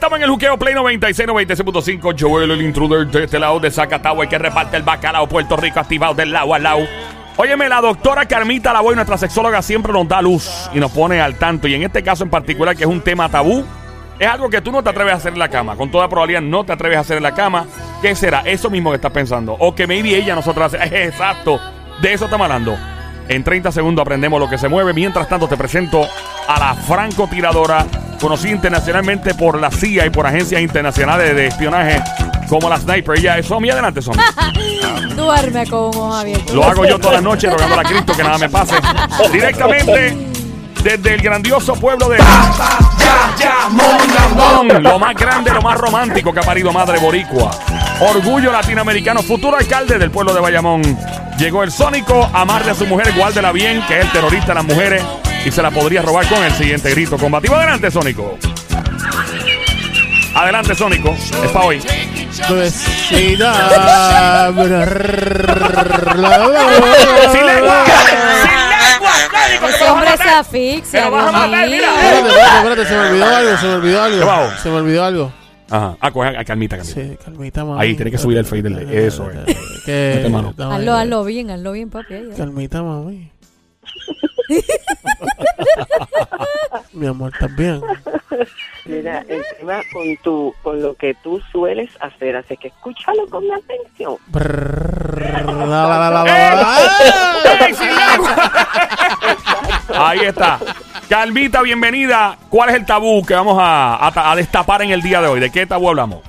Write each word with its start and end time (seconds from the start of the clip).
Estamos 0.00 0.16
en 0.16 0.22
el 0.22 0.30
juqueo 0.30 0.56
Play 0.56 0.74
96, 0.74 1.28
96.5. 1.28 2.16
Joel, 2.18 2.50
el 2.52 2.62
intruder 2.62 3.06
de 3.06 3.24
este 3.24 3.38
lado 3.38 3.60
de 3.60 3.70
Zacatau, 3.70 4.22
el 4.22 4.30
que 4.30 4.38
reparte 4.38 4.78
el 4.78 4.82
bacalao. 4.82 5.28
Puerto 5.28 5.58
Rico 5.58 5.78
activado 5.78 6.14
del 6.14 6.32
lado 6.32 6.54
al 6.54 6.62
lado. 6.62 6.80
Óyeme, 7.36 7.68
la 7.68 7.82
doctora 7.82 8.24
Carmita 8.24 8.72
Lavoy, 8.72 8.94
nuestra 8.94 9.18
sexóloga, 9.18 9.60
siempre 9.60 9.92
nos 9.92 10.08
da 10.08 10.22
luz 10.22 10.70
y 10.72 10.80
nos 10.80 10.90
pone 10.90 11.20
al 11.20 11.34
tanto. 11.34 11.68
Y 11.68 11.74
en 11.74 11.82
este 11.82 12.02
caso 12.02 12.24
en 12.24 12.30
particular, 12.30 12.74
que 12.74 12.84
es 12.84 12.88
un 12.88 13.02
tema 13.02 13.28
tabú, 13.28 13.62
es 14.18 14.26
algo 14.26 14.48
que 14.48 14.62
tú 14.62 14.72
no 14.72 14.82
te 14.82 14.88
atreves 14.88 15.12
a 15.12 15.16
hacer 15.18 15.34
en 15.34 15.38
la 15.38 15.50
cama. 15.50 15.76
Con 15.76 15.90
toda 15.90 16.08
probabilidad 16.08 16.40
no 16.40 16.64
te 16.64 16.72
atreves 16.72 16.96
a 16.96 17.00
hacer 17.00 17.18
en 17.18 17.22
la 17.22 17.34
cama. 17.34 17.66
¿Qué 18.00 18.14
será? 18.14 18.40
Eso 18.46 18.70
mismo 18.70 18.88
que 18.92 18.96
estás 18.96 19.12
pensando. 19.12 19.54
O 19.58 19.74
que 19.74 19.86
maybe 19.86 20.16
ella 20.16 20.34
nosotros 20.34 20.72
hace. 20.72 20.78
Exacto. 21.04 21.60
De 22.00 22.14
eso 22.14 22.24
estamos 22.24 22.46
hablando. 22.46 22.74
En 23.30 23.44
30 23.44 23.70
segundos 23.70 24.02
aprendemos 24.02 24.40
lo 24.40 24.50
que 24.50 24.58
se 24.58 24.68
mueve. 24.68 24.92
Mientras 24.92 25.28
tanto, 25.28 25.46
te 25.46 25.56
presento 25.56 26.04
a 26.48 26.58
la 26.58 26.74
francotiradora, 26.74 27.86
conocida 28.20 28.50
internacionalmente 28.50 29.34
por 29.34 29.60
la 29.60 29.70
CIA 29.70 30.06
y 30.06 30.10
por 30.10 30.26
agencias 30.26 30.60
internacionales 30.60 31.36
de 31.36 31.46
espionaje 31.46 32.02
como 32.48 32.68
la 32.68 32.76
Sniper. 32.76 33.16
Ella 33.16 33.38
es 33.38 33.46
Somi. 33.46 33.70
Adelante, 33.70 34.02
Somi. 34.02 34.18
Duerme 35.14 35.62
ojo 35.70 36.12
abierto. 36.12 36.52
Lo 36.54 36.64
hago 36.64 36.84
yo 36.84 36.98
todas 36.98 37.14
las 37.14 37.22
noches 37.22 37.52
rogando 37.52 37.78
a 37.78 37.84
Cristo 37.84 38.14
que 38.16 38.22
nada 38.24 38.36
me 38.36 38.48
pase. 38.48 38.74
Directamente 39.32 40.26
desde 40.82 41.14
el 41.14 41.22
grandioso 41.22 41.74
pueblo 41.74 42.08
de 42.08 42.18
lo 44.80 44.98
más 44.98 45.14
grande, 45.14 45.52
lo 45.52 45.62
más 45.62 45.78
romántico 45.78 46.32
que 46.32 46.40
ha 46.40 46.42
parido 46.42 46.72
Madre 46.72 46.98
Boricua. 46.98 47.52
Orgullo 48.00 48.50
latinoamericano, 48.50 49.22
futuro 49.22 49.56
alcalde 49.56 49.98
del 49.98 50.10
pueblo 50.10 50.34
de 50.34 50.40
Bayamón. 50.40 50.82
Llegó 51.40 51.62
el 51.62 51.72
Sónico 51.72 52.28
a 52.34 52.42
amarle 52.42 52.72
a 52.72 52.74
su 52.74 52.84
mujer, 52.84 53.14
guárdela 53.16 53.50
bien, 53.50 53.82
que 53.88 53.98
es 53.98 54.04
el 54.04 54.12
terrorista 54.12 54.48
de 54.48 54.54
las 54.56 54.64
mujeres 54.64 55.02
y 55.42 55.50
se 55.50 55.62
la 55.62 55.70
podría 55.70 56.02
robar 56.02 56.28
con 56.28 56.44
el 56.44 56.52
siguiente 56.52 56.90
grito 56.90 57.16
combativo. 57.16 57.56
Adelante, 57.56 57.90
Sónico. 57.90 58.36
Adelante, 60.34 60.74
Sónico. 60.74 61.16
Es 61.42 61.50
para 61.50 61.64
hoy. 61.64 61.80
¡Sin 61.80 63.38
lengua! 63.38 63.54
¡Sin 67.32 67.46
lengua! 67.46 67.84
Hombre 69.88 70.16
se 70.18 70.28
asfixia. 70.28 71.08
Dios 71.08 71.70
mío. 71.70 71.84
Espérate, 71.84 72.28
espérate, 72.28 72.56
espérate, 72.58 72.86
se 72.86 72.94
me 72.94 73.00
olvidó 73.00 73.24
algo, 73.34 73.56
se 73.56 73.66
me 73.66 73.74
olvidó 73.74 74.02
algo. 74.02 74.52
Se 74.62 74.68
me 74.68 74.76
olvidó 74.76 75.04
algo. 75.04 75.39
Ajá. 75.70 75.96
Ah, 76.00 76.10
coge 76.10 76.36
a 76.36 76.44
calmita, 76.44 76.76
calmita. 76.76 77.00
Sí, 77.00 77.16
calmita, 77.24 77.64
mami. 77.64 77.80
Ahí, 77.80 77.94
tiene 77.94 78.10
que 78.10 78.18
subir 78.18 78.38
el 78.38 78.44
fade 78.44 78.62
del 78.62 78.86
de- 78.88 79.06
eso, 79.06 79.30
eh. 79.30 79.44
Que- 79.86 80.28
mano. 80.30 80.52
dame- 80.56 80.74
Hazlo, 80.76 80.94
hazlo 80.94 81.24
bien, 81.24 81.50
hazlo 81.50 81.72
bien, 81.72 81.90
papi. 81.90 82.14
ahí, 82.14 82.28
ahí. 82.30 82.36
Calmita, 82.36 82.82
mami. 82.82 83.30
Mi 86.92 87.06
amor, 87.06 87.32
¿estás 87.32 87.54
bien? 87.56 87.80
Mira, 88.84 89.24
encima 89.28 89.80
con 89.92 90.16
tu, 90.18 90.54
con 90.62 90.80
lo 90.82 90.94
que 90.94 91.14
tú 91.22 91.40
sueles 91.52 91.90
hacer, 92.00 92.36
así 92.36 92.56
que 92.56 92.68
escúchalo 92.68 93.26
con 93.28 93.44
atención. 93.52 94.16
Brrr, 94.28 95.44
la, 95.46 95.52
la, 95.54 95.66
la, 95.66 95.66
la, 95.66 96.10
la, 96.10 96.24
la. 96.24 97.66
¡Ey, 97.66 97.74
sin 97.74 97.88
lengua! 97.88 98.50
Ahí 99.94 100.20
está. 100.20 100.58
Calvita, 101.14 101.60
bienvenida. 101.62 102.38
¿Cuál 102.48 102.68
es 102.70 102.76
el 102.76 102.86
tabú 102.86 103.24
que 103.26 103.34
vamos 103.34 103.58
a, 103.60 103.96
a- 103.96 104.30
a 104.30 104.36
destapar 104.36 104.80
en 104.82 104.90
el 104.90 105.02
día 105.02 105.20
de 105.20 105.26
hoy? 105.26 105.40
¿De 105.40 105.50
qué 105.50 105.66
tabú 105.66 105.88
hablamos? 105.88 106.20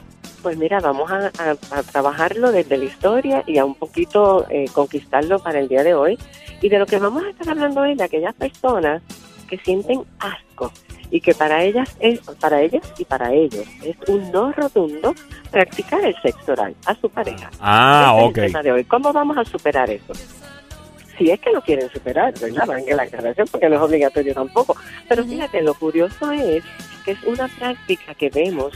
Pues 0.42 0.58
mira, 0.58 0.80
vamos 0.80 1.12
a, 1.12 1.28
a- 1.28 1.78
a 1.80 1.84
trabajarlo 1.84 2.52
desde 2.52 2.78
la 2.78 2.86
historia 2.86 3.44
y 3.46 3.60
a 3.60 3.66
un 3.66 3.76
poquito 3.76 4.48
eh, 4.50 4.66
conquistarlo 4.74 5.38
para 5.38 5.60
el 5.60 5.68
día 5.68 5.84
de 5.84 5.94
hoy. 5.94 6.18
Y 6.64 6.70
de 6.70 6.80
lo 6.80 6.88
que 6.88 6.98
vamos 6.98 7.24
a 7.24 7.30
estar 7.30 7.50
hablando 7.50 7.86
es 7.86 7.96
de 7.96 8.06
aquellas 8.06 8.34
personas 8.34 9.04
que 9.48 9.60
sienten 9.60 10.02
asco 10.18 10.72
y 11.12 11.22
que 11.22 11.36
para 11.36 11.62
ellas 11.62 11.96
es, 12.00 12.20
para 12.40 12.60
ellas 12.62 12.82
y 12.98 13.06
para 13.06 13.32
ellos 13.34 13.68
es 13.84 13.96
un 14.08 14.32
no 14.32 14.52
rotundo 14.52 15.14
practicar 15.52 16.04
el 16.04 16.16
sexo 16.24 16.54
oral 16.54 16.76
a 16.88 16.96
su 16.96 17.08
pareja. 17.08 17.52
Ah, 17.60 18.16
Ese 18.16 18.24
es 18.26 18.30
ok. 18.32 18.38
el 18.40 18.46
tema 18.48 18.64
de 18.64 18.72
hoy. 18.72 18.84
¿Cómo 18.86 19.14
vamos 19.14 19.38
a 19.38 19.46
superar 19.46 19.92
eso? 19.92 20.14
Si 21.22 21.30
es 21.32 21.40
que 21.40 21.52
lo 21.52 21.62
quieren 21.62 21.88
superar, 21.92 22.34
¿verdad? 22.40 22.66
Venga 22.68 22.96
la 22.96 23.04
aclaración 23.04 23.48
porque 23.52 23.70
no 23.70 23.76
es 23.76 23.82
obligatorio 23.82 24.34
tampoco. 24.34 24.76
Pero 25.08 25.24
fíjate, 25.24 25.62
lo 25.62 25.74
curioso 25.76 26.32
es 26.32 26.64
que 27.06 27.12
es 27.12 27.24
una 27.24 27.48
práctica 27.48 28.16
que 28.16 28.30
vemos 28.30 28.74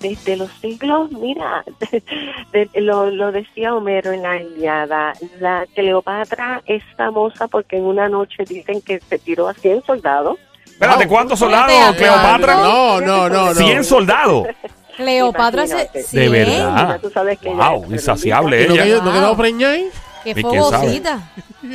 desde 0.00 0.36
los 0.36 0.50
siglos, 0.60 1.10
mira, 1.12 1.64
de- 2.52 2.70
lo, 2.76 3.10
lo 3.10 3.32
decía 3.32 3.74
Homero 3.74 4.12
en 4.12 4.22
la 4.22 4.40
Iliada, 4.40 5.12
la 5.40 5.66
Cleopatra 5.74 6.62
es 6.66 6.82
famosa 6.96 7.48
porque 7.48 7.76
en 7.78 7.84
una 7.84 8.08
noche 8.08 8.44
dicen 8.48 8.80
que 8.82 9.00
se 9.00 9.18
tiró 9.18 9.48
a 9.48 9.54
100 9.54 9.82
soldados. 9.84 10.38
Espérate. 10.66 11.06
¿cuántos 11.06 11.38
soldados, 11.38 11.96
Cleopatra? 11.96 12.54
No, 12.56 13.00
no, 13.00 13.28
no, 13.28 13.46
no. 13.48 13.54
100 13.54 13.84
soldados. 13.84 14.48
Cleopatra 14.96 15.66
se. 15.66 15.88
De 16.12 16.28
verdad. 16.28 16.88
Ya 16.96 16.98
tú 16.98 17.10
sabes 17.10 17.38
que 17.38 17.48
ella 17.50 17.68
Wow, 17.70 17.86
insaciable 17.92 18.64
¿Y 18.64 18.68
no, 18.68 18.74
ella. 18.74 19.00
no 19.02 19.12
quedó 19.12 19.36
preñada 19.36 19.74
ahí? 19.74 19.88
Qué 20.24 20.34
fogosita. 20.42 21.30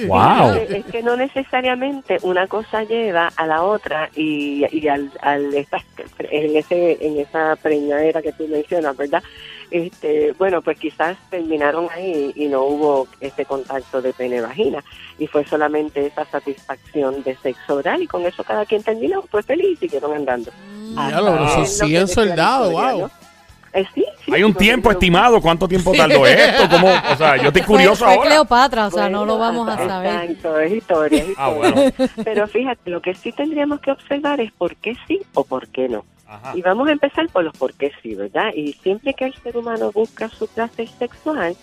Wow. 0.08 0.54
Es, 0.56 0.70
es 0.72 0.86
que 0.86 1.04
no 1.04 1.16
necesariamente 1.16 2.18
una 2.22 2.48
cosa 2.48 2.84
lleva 2.84 3.32
a 3.36 3.46
la 3.48 3.64
otra 3.64 4.10
y, 4.16 4.66
y 4.72 4.88
al, 4.88 5.12
al 5.22 5.54
esta- 5.54 5.84
en 6.20 6.56
ese 6.56 6.98
en 7.06 7.20
esa 7.20 7.56
preñadera 7.56 8.22
que 8.22 8.32
tú 8.34 8.48
mencionas, 8.48 8.96
¿verdad? 8.98 9.24
Este, 9.72 10.32
bueno, 10.34 10.62
pues 10.62 10.78
quizás 10.78 11.18
terminaron 11.30 11.88
ahí 11.92 12.32
y 12.36 12.46
no 12.48 12.64
hubo 12.64 13.08
ese 13.20 13.46
contacto 13.46 14.02
de 14.02 14.14
pene 14.14 14.40
vagina 14.40 14.84
y 15.18 15.26
fue 15.28 15.44
solamente 15.46 16.06
esa 16.06 16.24
satisfacción 16.26 17.24
de 17.24 17.36
sexo 17.38 17.76
oral 17.76 18.02
y 18.04 18.08
con 18.08 18.26
eso 18.26 18.44
cada 18.44 18.66
quien 18.66 18.84
terminó, 18.84 19.24
fue 19.24 19.42
feliz 19.44 19.70
y 19.72 19.76
siguieron 19.88 20.14
andando. 20.14 20.52
Ya 20.96 21.20
lo, 21.20 21.32
pero 21.34 21.50
son 21.50 21.64
Es 21.64 21.82
lo 21.82 21.88
que 21.88 21.90
100 21.90 21.90
decía 21.90 22.00
la 22.02 22.08
soldados, 22.08 22.68
historia, 22.72 22.92
wow. 22.94 23.02
¿no? 23.02 23.25
Eh, 23.76 23.86
sí, 23.94 24.06
sí, 24.26 24.34
Hay 24.34 24.44
un 24.44 24.54
tiempo 24.54 24.90
estimado. 24.90 25.42
¿Cuánto 25.42 25.68
tiempo 25.68 25.92
tardó 25.94 26.26
esto? 26.26 26.70
¿Cómo? 26.70 26.88
O 26.88 27.16
sea, 27.18 27.36
yo 27.38 27.50
estoy 27.50 27.62
Fue, 27.62 27.76
curioso 27.76 28.06
fue 28.06 28.14
ahora. 28.14 28.30
Cleopatra, 28.30 28.88
o 28.88 28.92
sea, 28.92 29.10
no 29.10 29.26
lo 29.26 29.38
vamos 29.38 29.68
a 29.70 29.78
saber. 29.86 30.30
Exacto, 30.32 30.60
es 30.60 30.72
historia, 30.74 31.24
es 31.24 31.28
Ah, 31.38 31.50
historia. 31.52 31.72
bueno. 31.72 32.10
Pero 32.24 32.48
fíjate, 32.48 32.90
lo 32.90 33.02
que 33.02 33.14
sí 33.14 33.32
tendríamos 33.34 33.82
que 33.82 33.92
observar 33.92 34.40
es 34.40 34.52
por 34.54 34.76
qué 34.78 34.96
sí 35.08 35.20
o 35.34 35.44
por 35.44 35.68
qué 35.68 35.90
no. 35.90 36.06
Ajá. 36.28 36.54
Y 36.56 36.62
vamos 36.62 36.88
a 36.88 36.92
empezar 36.94 37.28
por 37.30 37.44
los 37.44 37.56
por 37.58 37.74
qué 37.74 37.92
sí, 38.02 38.16
¿verdad? 38.16 38.52
Y 38.56 38.74
siempre 38.74 39.14
que 39.14 39.26
el 39.26 39.34
ser 39.44 39.58
humano 39.58 39.92
busca 39.92 40.28
su 40.30 40.48
placer 40.48 40.88
sexual, 40.98 41.56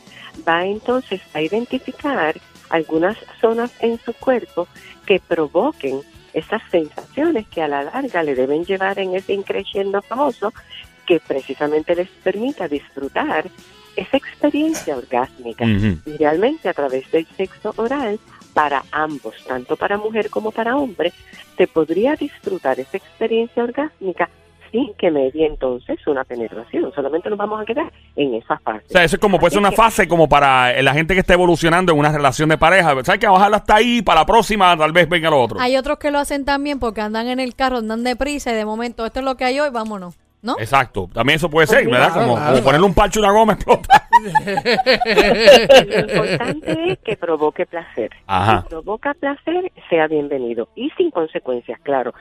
va 0.47 0.65
entonces 0.65 1.21
a 1.35 1.41
identificar 1.41 2.37
algunas 2.71 3.17
zonas 3.41 3.73
en 3.81 3.99
su 4.05 4.13
cuerpo 4.13 4.69
que 5.05 5.19
provoquen 5.19 6.01
esas 6.33 6.63
sensaciones 6.71 7.47
que 7.49 7.61
a 7.61 7.69
la 7.69 7.83
larga 7.83 8.23
le 8.23 8.35
deben 8.35 8.65
llevar 8.65 8.99
en 8.99 9.15
ese 9.15 9.33
increciendo 9.35 10.01
famoso 10.01 10.53
que 11.07 11.21
precisamente 11.21 11.95
les 11.95 12.09
permita 12.23 12.69
disfrutar 12.69 13.47
esa 13.97 14.17
experiencia 14.17 14.97
orgásmica 14.97 15.65
Ujú. 15.65 15.99
y 16.07 16.17
realmente 16.17 16.69
a 16.69 16.73
través 16.75 17.11
del 17.11 17.27
sexo 17.37 17.75
oral 17.77 18.19
para 18.55 18.85
ambos, 18.93 19.35
tanto 19.47 19.77
para 19.77 19.97
mujer 19.99 20.31
como 20.31 20.51
para 20.51 20.77
hombre, 20.77 21.13
se 21.57 21.67
podría 21.67 22.15
disfrutar 22.17 22.79
esa 22.81 22.97
experiencia 22.97 23.63
orgásmica 23.63 24.29
sin 24.71 24.95
que 24.95 25.11
medie 25.11 25.47
entonces 25.47 25.99
una 26.07 26.25
penetración. 26.25 26.91
Solamente 26.95 27.29
nos 27.29 27.39
vamos 27.39 27.61
a 27.61 27.65
quedar 27.67 27.93
en 28.17 28.35
esa 28.37 28.59
fase. 28.61 28.85
O 28.89 28.93
sea, 28.93 29.05
eso 29.05 29.17
es 29.17 29.21
como 29.21 29.39
puede 29.39 29.51
ser 29.51 29.59
Así 29.59 29.63
una 29.65 29.71
que- 29.71 29.77
fase 29.77 30.09
como 30.09 30.31
para 30.31 30.81
la 30.81 30.95
gente 30.95 31.13
que 31.13 31.21
está 31.21 31.35
evolucionando 31.35 31.93
en 31.93 31.99
una 31.99 32.11
relación 32.11 32.49
de 32.49 32.57
pareja. 32.57 32.89
¿Sabes 33.05 33.21
que 33.21 33.27
bajarla 33.27 33.59
hasta 33.59 33.75
ahí? 33.77 34.01
Para 34.01 34.21
la 34.21 34.27
próxima 34.27 34.75
tal 34.79 34.93
vez 34.93 35.07
venga 35.11 35.29
lo 35.29 35.43
otro. 35.43 35.61
Hay 35.61 35.77
otros 35.77 35.99
que 35.99 36.11
lo 36.11 36.19
hacen 36.19 36.47
también 36.47 36.79
porque 36.79 37.03
andan 37.03 37.29
en 37.29 37.39
el 37.39 37.55
carro, 37.55 37.79
andan 37.79 38.03
deprisa 38.03 38.51
y 38.53 38.55
de 38.55 38.65
momento 38.65 39.05
esto 39.05 39.19
es 39.19 39.25
lo 39.27 39.37
que 39.37 39.45
hay 39.45 39.61
hoy, 39.61 39.69
vámonos. 39.69 40.15
¿No? 40.43 40.57
Exacto. 40.59 41.09
También 41.15 41.37
eso 41.37 41.49
puede 41.49 41.67
ser, 41.69 41.85
Pues 41.85 41.93
¿verdad? 41.93 42.13
Como, 42.15 42.35
claro. 42.35 42.53
como 42.53 42.65
ponerle 42.65 42.87
un 42.87 42.95
parche 42.95 43.21
a 43.21 43.23
una 43.23 43.31
goma 43.33 43.53
explota. 43.53 44.09
Lo 45.87 46.01
importante 46.01 46.93
es 46.93 46.99
que 46.99 47.17
provoque 47.17 47.67
placer. 47.67 48.11
Ajá. 48.27 48.63
Si 48.63 48.69
provoca 48.69 49.15
placer, 49.15 49.71
sea 49.89 50.07
bienvenido. 50.09 50.69
Y 50.75 50.91
sin 50.97 51.11
consecuencias, 51.11 51.79
claro. 51.83 52.13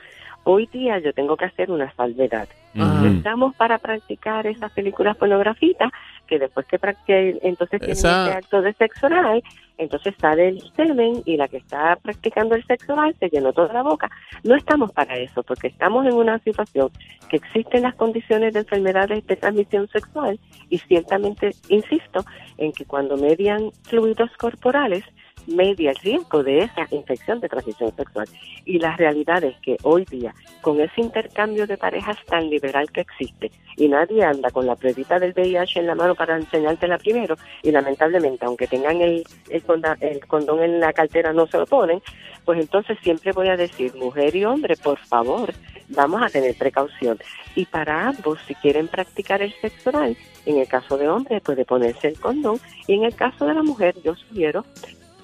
Hoy 0.44 0.66
día 0.72 0.98
yo 0.98 1.12
tengo 1.12 1.36
que 1.36 1.44
hacer 1.44 1.70
una 1.70 1.92
salvedad. 1.94 2.48
Ajá. 2.78 3.06
Estamos 3.06 3.54
para 3.54 3.78
practicar 3.78 4.46
esas 4.46 4.72
películas 4.72 5.16
pornográficas 5.16 5.90
que 6.26 6.38
después 6.38 6.66
que 6.66 6.78
practique, 6.78 7.38
entonces 7.42 7.78
tiene 7.80 7.92
Esa- 7.92 8.28
ese 8.28 8.38
acto 8.38 8.62
de 8.62 8.72
sexo 8.74 9.06
oral, 9.06 9.42
entonces 9.78 10.14
sale 10.20 10.48
el 10.48 10.62
semen 10.76 11.22
y 11.24 11.36
la 11.36 11.48
que 11.48 11.58
está 11.58 11.96
practicando 11.96 12.54
el 12.54 12.64
sexo 12.66 12.92
oral 12.92 13.14
se 13.18 13.28
llenó 13.28 13.52
toda 13.52 13.72
la 13.72 13.82
boca. 13.82 14.10
No 14.44 14.54
estamos 14.54 14.92
para 14.92 15.16
eso, 15.16 15.42
porque 15.42 15.68
estamos 15.68 16.06
en 16.06 16.14
una 16.14 16.38
situación 16.40 16.90
que 17.28 17.36
existen 17.36 17.82
las 17.82 17.94
condiciones 17.94 18.52
de 18.52 18.60
enfermedades 18.60 19.26
de 19.26 19.36
transmisión 19.36 19.88
sexual 19.88 20.38
y 20.68 20.78
ciertamente 20.78 21.50
insisto 21.68 22.24
en 22.58 22.72
que 22.72 22.84
cuando 22.84 23.16
median 23.16 23.70
fluidos 23.82 24.30
corporales, 24.38 25.04
media 25.46 25.90
el 25.90 25.96
riesgo 25.96 26.42
de 26.42 26.60
esa 26.60 26.86
infección 26.90 27.40
de 27.40 27.48
transmisión 27.48 27.94
sexual. 27.94 28.26
Y 28.64 28.78
la 28.78 28.96
realidad 28.96 29.42
es 29.44 29.56
que 29.62 29.76
hoy 29.82 30.04
día, 30.04 30.34
con 30.60 30.80
ese 30.80 31.00
intercambio 31.00 31.66
de 31.66 31.76
parejas 31.76 32.16
tan 32.26 32.48
liberal 32.48 32.90
que 32.90 33.02
existe, 33.02 33.50
y 33.76 33.88
nadie 33.88 34.24
anda 34.24 34.50
con 34.50 34.66
la 34.66 34.76
pruebita 34.76 35.18
del 35.18 35.32
VIH 35.32 35.80
en 35.80 35.86
la 35.86 35.94
mano 35.94 36.14
para 36.14 36.36
enseñártela 36.36 36.98
primero, 36.98 37.36
y 37.62 37.70
lamentablemente, 37.70 38.44
aunque 38.44 38.66
tengan 38.66 39.00
el, 39.00 39.24
el, 39.48 40.26
condón 40.26 40.62
en 40.62 40.80
la 40.80 40.92
cartera, 40.92 41.32
no 41.32 41.46
se 41.46 41.58
lo 41.58 41.66
ponen, 41.66 42.02
pues 42.44 42.60
entonces 42.60 42.98
siempre 43.02 43.32
voy 43.32 43.48
a 43.48 43.56
decir, 43.56 43.94
mujer 43.94 44.34
y 44.36 44.44
hombre, 44.44 44.76
por 44.76 44.98
favor, 44.98 45.52
vamos 45.88 46.22
a 46.22 46.28
tener 46.28 46.56
precaución. 46.56 47.18
Y 47.54 47.66
para 47.66 48.08
ambos, 48.08 48.38
si 48.46 48.54
quieren 48.56 48.88
practicar 48.88 49.42
el 49.42 49.52
sexo 49.60 49.90
oral, 49.90 50.16
en 50.46 50.58
el 50.58 50.68
caso 50.68 50.96
de 50.98 51.08
hombre 51.08 51.40
puede 51.40 51.64
ponerse 51.64 52.08
el 52.08 52.18
condón 52.18 52.58
y 52.86 52.94
en 52.94 53.04
el 53.04 53.14
caso 53.14 53.46
de 53.46 53.54
la 53.54 53.62
mujer 53.62 53.94
yo 54.02 54.14
sugiero 54.14 54.64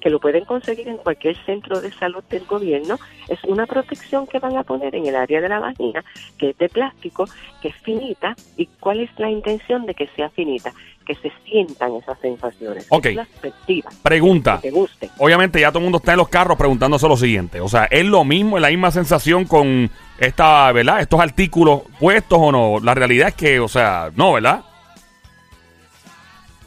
que 0.08 0.12
lo 0.12 0.20
pueden 0.20 0.46
conseguir 0.46 0.88
en 0.88 0.96
cualquier 0.96 1.36
centro 1.44 1.82
de 1.82 1.92
salud 1.92 2.24
del 2.30 2.46
gobierno, 2.46 2.98
es 3.28 3.38
una 3.44 3.66
protección 3.66 4.26
que 4.26 4.38
van 4.38 4.56
a 4.56 4.62
poner 4.62 4.94
en 4.94 5.04
el 5.04 5.14
área 5.14 5.38
de 5.42 5.50
la 5.50 5.58
vagina, 5.60 6.02
que 6.38 6.48
es 6.50 6.56
de 6.56 6.70
plástico, 6.70 7.26
que 7.60 7.68
es 7.68 7.74
finita, 7.82 8.34
y 8.56 8.64
cuál 8.80 9.00
es 9.00 9.10
la 9.18 9.28
intención 9.28 9.84
de 9.84 9.92
que 9.92 10.08
sea 10.16 10.30
finita, 10.30 10.72
que 11.06 11.14
se 11.16 11.30
sientan 11.44 11.94
esas 11.96 12.18
sensaciones, 12.20 12.86
Ok. 12.88 13.04
es 13.04 13.16
la 13.16 13.26
Pregunta. 14.02 14.60
que 14.62 14.70
te 14.70 14.74
guste. 14.74 15.10
Obviamente 15.18 15.60
ya 15.60 15.68
todo 15.68 15.80
el 15.80 15.84
mundo 15.84 15.98
está 15.98 16.12
en 16.12 16.18
los 16.18 16.28
carros 16.30 16.56
preguntándose 16.56 17.06
lo 17.06 17.16
siguiente. 17.18 17.60
O 17.60 17.68
sea, 17.68 17.84
¿es 17.84 18.06
lo 18.06 18.24
mismo, 18.24 18.56
es 18.56 18.62
la 18.62 18.70
misma 18.70 18.90
sensación 18.90 19.44
con 19.44 19.90
esta, 20.18 20.72
¿verdad? 20.72 21.00
Estos 21.02 21.20
artículos 21.20 21.82
puestos 22.00 22.38
o 22.40 22.50
no? 22.50 22.80
La 22.82 22.94
realidad 22.94 23.28
es 23.28 23.34
que, 23.34 23.60
o 23.60 23.68
sea, 23.68 24.10
no, 24.16 24.32
¿verdad? 24.32 24.62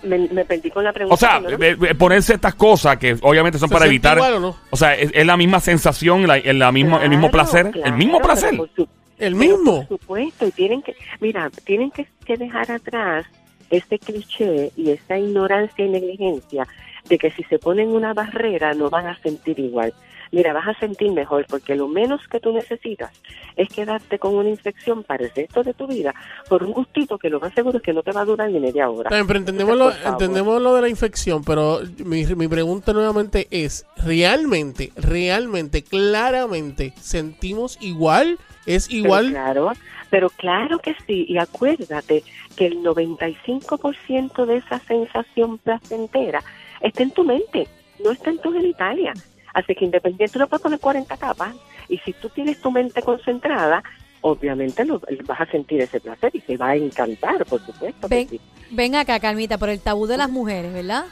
Me, 0.03 0.18
me 0.30 0.45
perdí 0.45 0.71
con 0.71 0.83
la 0.83 0.92
pregunta. 0.94 1.13
O 1.13 1.18
sea, 1.18 1.42
eh, 1.59 1.95
ponerse 1.95 2.33
estas 2.33 2.56
cosas 2.56 2.98
que 2.98 3.15
obviamente 3.21 3.59
son 3.59 3.69
¿Se 3.69 3.74
para 3.74 3.86
evitar... 3.86 4.18
igual 4.18 4.33
o 4.36 4.39
no? 4.39 4.56
O 4.69 4.75
sea, 4.77 4.95
¿es, 4.95 5.12
es 5.13 5.25
la 5.25 5.38
misma 5.38 5.59
sensación, 5.59 6.25
la, 6.27 6.71
mismo, 6.71 7.00
el 7.00 7.09
mismo 7.09 7.30
Claro, 7.30 7.31
placer? 7.31 7.71
¿El 7.86 7.94
mismo 7.94 8.19
placer? 8.19 8.57
por 8.57 8.69
su- 8.75 8.88
El 9.19 9.36
mismo. 9.36 9.86
Por 9.88 10.00
supuesto, 10.00 10.48
y 10.48 10.51
tienen 10.51 10.81
que, 10.81 10.95
mira, 11.19 11.50
tienen 11.65 11.92
que, 11.92 12.07
que 12.25 12.38
dejar 12.38 12.71
atrás 12.71 13.25
este 13.69 14.00
cliché 14.00 14.71
y 14.75 14.89
esta 14.89 15.18
ignorancia 15.18 15.86
y 15.86 15.89
negligencia 15.89 16.68
de 17.07 17.18
que 17.18 17.31
si 17.31 17.44
se 17.44 17.57
ponen 17.59 17.89
una 17.89 18.13
barrera 18.13 18.74
no 18.74 18.89
van 18.89 19.07
a 19.07 19.18
sentir 19.21 19.59
igual. 19.59 19.94
Mira, 20.31 20.54
vas 20.54 20.68
a 20.68 20.80
sentir 20.80 21.12
mejor 21.12 21.45
porque 21.50 21.75
lo 21.75 21.88
menos 21.88 22.25
que 22.28 22.39
tú 22.39 22.54
necesitas 22.54 23.12
es 23.57 23.68
quedarte 23.69 24.18
con 24.18 24.36
una 24.36 24.50
infección 24.50 25.04
para 25.04 25.25
el 25.25 25.31
resto 25.36 25.62
de 25.62 25.74
tu 25.74 25.88
vida 25.88 26.13
por 26.48 26.63
un 26.63 26.72
gustito 26.72 27.18
que 27.18 27.30
lo 27.30 27.39
más 27.39 27.54
seguro 27.54 27.78
es 27.78 27.83
que 27.83 27.92
no 27.92 28.01
te 28.01 28.12
va 28.12 28.22
a 28.22 28.25
durar 28.25 28.50
ni 28.50 28.60
media 28.60 28.89
hora. 28.89 29.10
Pero 29.10 29.38
entendemos 29.38 29.78
lo, 29.78 29.92
entendemos 29.92 30.62
lo 30.62 30.74
de 30.75 30.81
la 30.81 30.89
infección, 30.89 31.44
pero 31.44 31.81
mi, 32.06 32.25
mi 32.25 32.48
pregunta 32.48 32.94
nuevamente 32.94 33.48
es, 33.51 33.86
¿realmente, 33.98 34.92
realmente, 34.95 35.83
claramente, 35.83 36.94
sentimos 37.00 37.78
igual? 37.81 38.38
¿Es 38.66 38.88
Pero 38.88 39.00
igual? 39.00 39.30
claro, 39.31 39.72
pero 40.10 40.30
claro 40.30 40.80
que 40.80 40.95
sí. 41.07 41.25
Y 41.28 41.38
acuérdate 41.38 42.24
que 42.56 42.68
el 42.68 42.83
95% 42.83 44.45
de 44.45 44.57
esa 44.57 44.80
sensación 44.80 45.57
placentera 45.57 46.44
está 46.81 47.04
en 47.04 47.12
tu 47.12 47.24
mente, 47.24 47.68
no 48.04 48.12
está 48.12 48.30
en 48.30 48.39
tu 48.39 48.54
genitalia. 48.54 49.13
Así 49.53 49.75
que 49.75 49.86
independiente, 49.86 50.33
tú 50.33 50.39
le 50.39 50.48
puedes 50.48 50.62
poner 50.62 50.80
40 50.80 51.18
capas 51.18 51.56
y 51.89 51.98
si 52.00 52.13
tú 52.13 52.30
tienes 52.30 52.59
tu 52.62 52.71
mente 52.71 53.01
concentrada, 53.01 53.83
obviamente 54.21 54.86
lo, 54.86 55.01
vas 55.25 55.42
a 55.42 55.45
sentir 55.48 55.81
ese 55.81 56.00
placer 56.00 56.31
y 56.33 56.39
te 56.39 56.57
va 56.57 56.69
a 56.69 56.75
encantar, 56.75 57.45
por 57.45 57.63
supuesto. 57.65 58.07
Ven, 58.07 58.30
sí. 58.30 58.39
ven 58.69 58.95
acá, 58.95 59.19
Calmita, 59.19 59.57
por 59.57 59.69
el 59.69 59.80
tabú 59.80 60.07
de 60.07 60.18
las 60.18 60.30
mujeres, 60.30 60.74
¿verdad? 60.74 61.06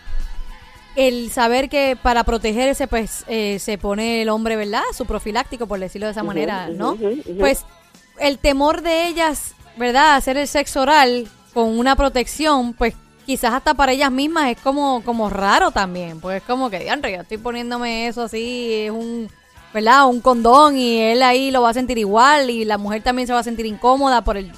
El 0.95 1.30
saber 1.30 1.69
que 1.69 1.97
para 2.01 2.24
protegerse, 2.24 2.88
pues, 2.88 3.25
eh, 3.27 3.59
se 3.59 3.77
pone 3.77 4.21
el 4.21 4.30
hombre, 4.30 4.56
¿verdad? 4.56 4.83
Su 4.94 5.06
profiláctico, 5.06 5.68
por 5.68 5.80
decirlo 5.80 6.07
de 6.07 6.12
esa 6.12 6.24
manera, 6.24 6.69
¿no? 6.69 6.97
Pues, 7.38 7.65
el 8.19 8.38
temor 8.38 8.81
de 8.81 9.07
ellas, 9.07 9.56
¿verdad? 9.77 10.15
Hacer 10.15 10.38
el 10.38 10.47
sexo 10.47 10.81
oral 10.81 11.27
con 11.53 11.77
una 11.77 11.95
protección, 11.95 12.74
pues, 12.74 12.95
quizás 13.29 13.53
hasta 13.53 13.75
para 13.75 13.91
ellas 13.91 14.11
mismas 14.11 14.49
es 14.49 14.59
como, 14.59 15.03
como 15.03 15.29
raro 15.29 15.69
también. 15.69 16.19
Pues 16.19 16.37
es 16.37 16.43
como 16.47 16.71
que, 16.71 16.79
diantre, 16.79 17.11
yo 17.11 17.21
estoy 17.21 17.37
poniéndome 17.37 18.07
eso 18.07 18.23
así, 18.23 18.73
es 18.73 18.89
un, 18.89 19.29
¿verdad? 19.71 20.07
Un 20.07 20.19
condón 20.19 20.75
y 20.75 20.99
él 20.99 21.21
ahí 21.21 21.51
lo 21.51 21.61
va 21.61 21.69
a 21.69 21.73
sentir 21.75 21.99
igual 21.99 22.49
y 22.49 22.65
la 22.65 22.79
mujer 22.79 23.03
también 23.03 23.27
se 23.27 23.33
va 23.33 23.37
a 23.37 23.43
sentir 23.43 23.67
incómoda 23.67 24.23
por 24.23 24.35
el, 24.35 24.51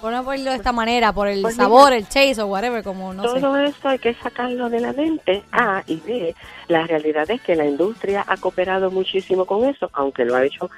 por 0.00 0.14
no 0.14 0.24
ponerlo 0.24 0.50
de 0.50 0.56
esta 0.56 0.72
manera, 0.72 1.12
por 1.12 1.28
el 1.28 1.42
pues 1.42 1.56
mira, 1.56 1.64
sabor, 1.64 1.92
el 1.92 2.08
chase 2.08 2.40
o 2.40 2.46
whatever, 2.46 2.82
como 2.82 3.12
no 3.12 3.22
sé. 3.22 3.38
Todo 3.38 3.58
eso 3.58 3.86
hay 3.86 3.98
que 3.98 4.14
sacarlo 4.14 4.70
de 4.70 4.80
la 4.80 4.94
mente. 4.94 5.42
A 5.52 5.82
y 5.86 5.96
B, 5.96 6.34
la 6.68 6.86
realidad 6.86 7.30
es 7.30 7.42
que 7.42 7.54
la 7.54 7.66
industria 7.66 8.24
ha 8.26 8.38
cooperado 8.38 8.90
muchísimo 8.90 9.44
con 9.44 9.68
eso, 9.68 9.90
aunque 9.92 10.24
lo 10.24 10.36
ha 10.36 10.44
hecho 10.46 10.70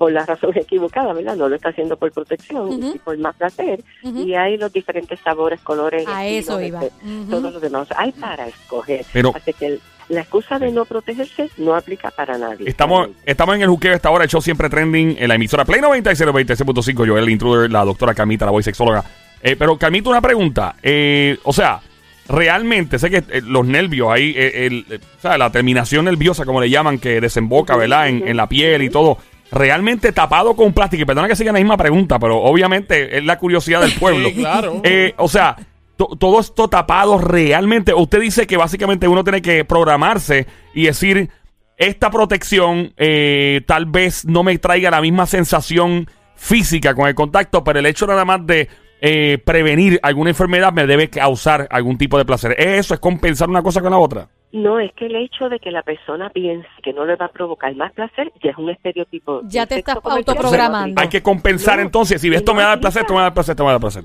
por 0.00 0.10
la 0.12 0.24
razón 0.24 0.52
equivocada, 0.56 1.12
¿verdad? 1.12 1.36
No 1.36 1.46
lo 1.46 1.56
está 1.56 1.68
haciendo 1.68 1.94
por 1.98 2.10
protección, 2.10 2.72
y 2.72 2.98
por 3.00 3.18
más 3.18 3.36
placer. 3.36 3.84
Y 4.02 4.32
hay 4.32 4.56
los 4.56 4.72
diferentes 4.72 5.20
sabores, 5.20 5.60
colores, 5.60 6.06
A 6.08 6.26
eso 6.26 6.58
iba. 6.58 6.82
este, 6.82 7.06
Ujú. 7.06 7.30
todo 7.30 7.50
lo 7.50 7.60
demás. 7.60 7.86
Hay 7.94 8.10
para 8.12 8.48
escoger. 8.48 9.04
Pero- 9.12 9.34
Así 9.36 9.52
que 9.52 9.66
el- 9.66 9.80
la 10.08 10.22
excusa 10.22 10.58
de 10.58 10.72
no 10.72 10.86
protegerse 10.86 11.50
no 11.58 11.74
aplica 11.76 12.10
para 12.10 12.38
nadie. 12.38 12.66
Estamos, 12.66 13.10
estamos 13.26 13.56
en 13.56 13.60
el 13.62 13.68
juqueo 13.68 13.92
esta 13.92 14.08
hora, 14.10 14.24
el 14.24 14.30
show 14.30 14.40
siempre 14.40 14.70
trending 14.70 15.16
en 15.18 15.28
la 15.28 15.34
emisora 15.34 15.66
Play 15.66 15.82
96, 15.82 16.26
96.5. 16.26 17.04
Yo, 17.04 17.18
el 17.18 17.28
intruder, 17.28 17.70
la 17.70 17.84
doctora 17.84 18.14
Camita, 18.14 18.46
la 18.46 18.52
voy 18.52 18.62
sexóloga. 18.62 19.04
Eh, 19.42 19.54
pero 19.54 19.76
Camita, 19.76 20.08
una 20.08 20.22
pregunta. 20.22 20.76
Eh, 20.82 21.36
o 21.44 21.52
sea, 21.52 21.78
realmente, 22.26 22.98
sé 22.98 23.10
que 23.10 23.18
eh, 23.18 23.42
los 23.44 23.66
nervios 23.66 24.08
ahí, 24.10 24.32
eh, 24.36 24.66
el, 24.66 24.86
eh, 24.90 24.98
o 25.18 25.20
sea, 25.20 25.36
la 25.36 25.50
terminación 25.50 26.04
nerviosa, 26.06 26.44
como 26.46 26.60
le 26.60 26.70
llaman, 26.70 26.98
que 26.98 27.20
desemboca, 27.20 27.76
¿verdad? 27.76 28.08
En, 28.08 28.26
en 28.26 28.36
la 28.36 28.48
piel 28.48 28.82
y 28.82 28.88
todo. 28.90 29.18
Realmente 29.52 30.12
tapado 30.12 30.54
con 30.54 30.72
plástico. 30.72 31.02
Y 31.02 31.06
perdona 31.06 31.28
que 31.28 31.36
siga 31.36 31.52
la 31.52 31.58
misma 31.58 31.76
pregunta, 31.76 32.18
pero 32.18 32.38
obviamente 32.38 33.18
es 33.18 33.24
la 33.24 33.38
curiosidad 33.38 33.80
del 33.80 33.92
pueblo. 33.98 34.28
Sí, 34.28 34.34
claro. 34.36 34.80
Eh, 34.84 35.14
o 35.16 35.28
sea, 35.28 35.56
to- 35.96 36.16
todo 36.18 36.40
esto 36.40 36.68
tapado 36.68 37.18
realmente. 37.18 37.92
Usted 37.94 38.20
dice 38.20 38.46
que 38.46 38.56
básicamente 38.56 39.08
uno 39.08 39.24
tiene 39.24 39.42
que 39.42 39.64
programarse 39.64 40.46
y 40.74 40.84
decir, 40.84 41.30
esta 41.76 42.10
protección 42.10 42.92
eh, 42.96 43.62
tal 43.66 43.86
vez 43.86 44.24
no 44.24 44.42
me 44.42 44.56
traiga 44.58 44.90
la 44.90 45.00
misma 45.00 45.26
sensación 45.26 46.06
física 46.36 46.94
con 46.94 47.08
el 47.08 47.14
contacto, 47.14 47.64
pero 47.64 47.78
el 47.80 47.86
hecho 47.86 48.06
nada 48.06 48.24
más 48.24 48.46
de 48.46 48.68
eh, 49.02 49.38
prevenir 49.44 49.98
alguna 50.02 50.30
enfermedad 50.30 50.72
me 50.72 50.86
debe 50.86 51.08
causar 51.10 51.66
algún 51.70 51.96
tipo 51.98 52.18
de 52.18 52.24
placer. 52.24 52.54
¿Es 52.58 52.80
eso? 52.80 52.94
¿Es 52.94 53.00
compensar 53.00 53.48
una 53.48 53.62
cosa 53.62 53.80
con 53.80 53.90
la 53.90 53.98
otra? 53.98 54.28
No, 54.52 54.80
es 54.80 54.92
que 54.94 55.06
el 55.06 55.16
hecho 55.16 55.48
de 55.48 55.60
que 55.60 55.70
la 55.70 55.82
persona 55.82 56.28
piense 56.30 56.68
que 56.82 56.92
no 56.92 57.04
le 57.04 57.16
va 57.16 57.26
a 57.26 57.32
provocar 57.32 57.74
más 57.76 57.92
placer 57.92 58.32
ya 58.42 58.50
es 58.50 58.58
un 58.58 58.68
estereotipo. 58.70 59.42
Ya 59.44 59.66
te 59.66 59.78
estás 59.78 59.98
autoprogramando. 60.02 61.00
Hay 61.00 61.08
que 61.08 61.22
compensar 61.22 61.76
No, 61.76 61.82
entonces. 61.82 62.20
Si 62.20 62.32
esto 62.34 62.52
no 62.52 62.58
me 62.58 62.62
da 62.64 62.76
placer, 62.78 63.02
esto 63.02 63.14
me 63.14 63.20
da 63.20 63.32
placer, 63.32 63.52
esto 63.52 63.64
me 63.64 63.72
da 63.72 63.78
placer. 63.78 64.04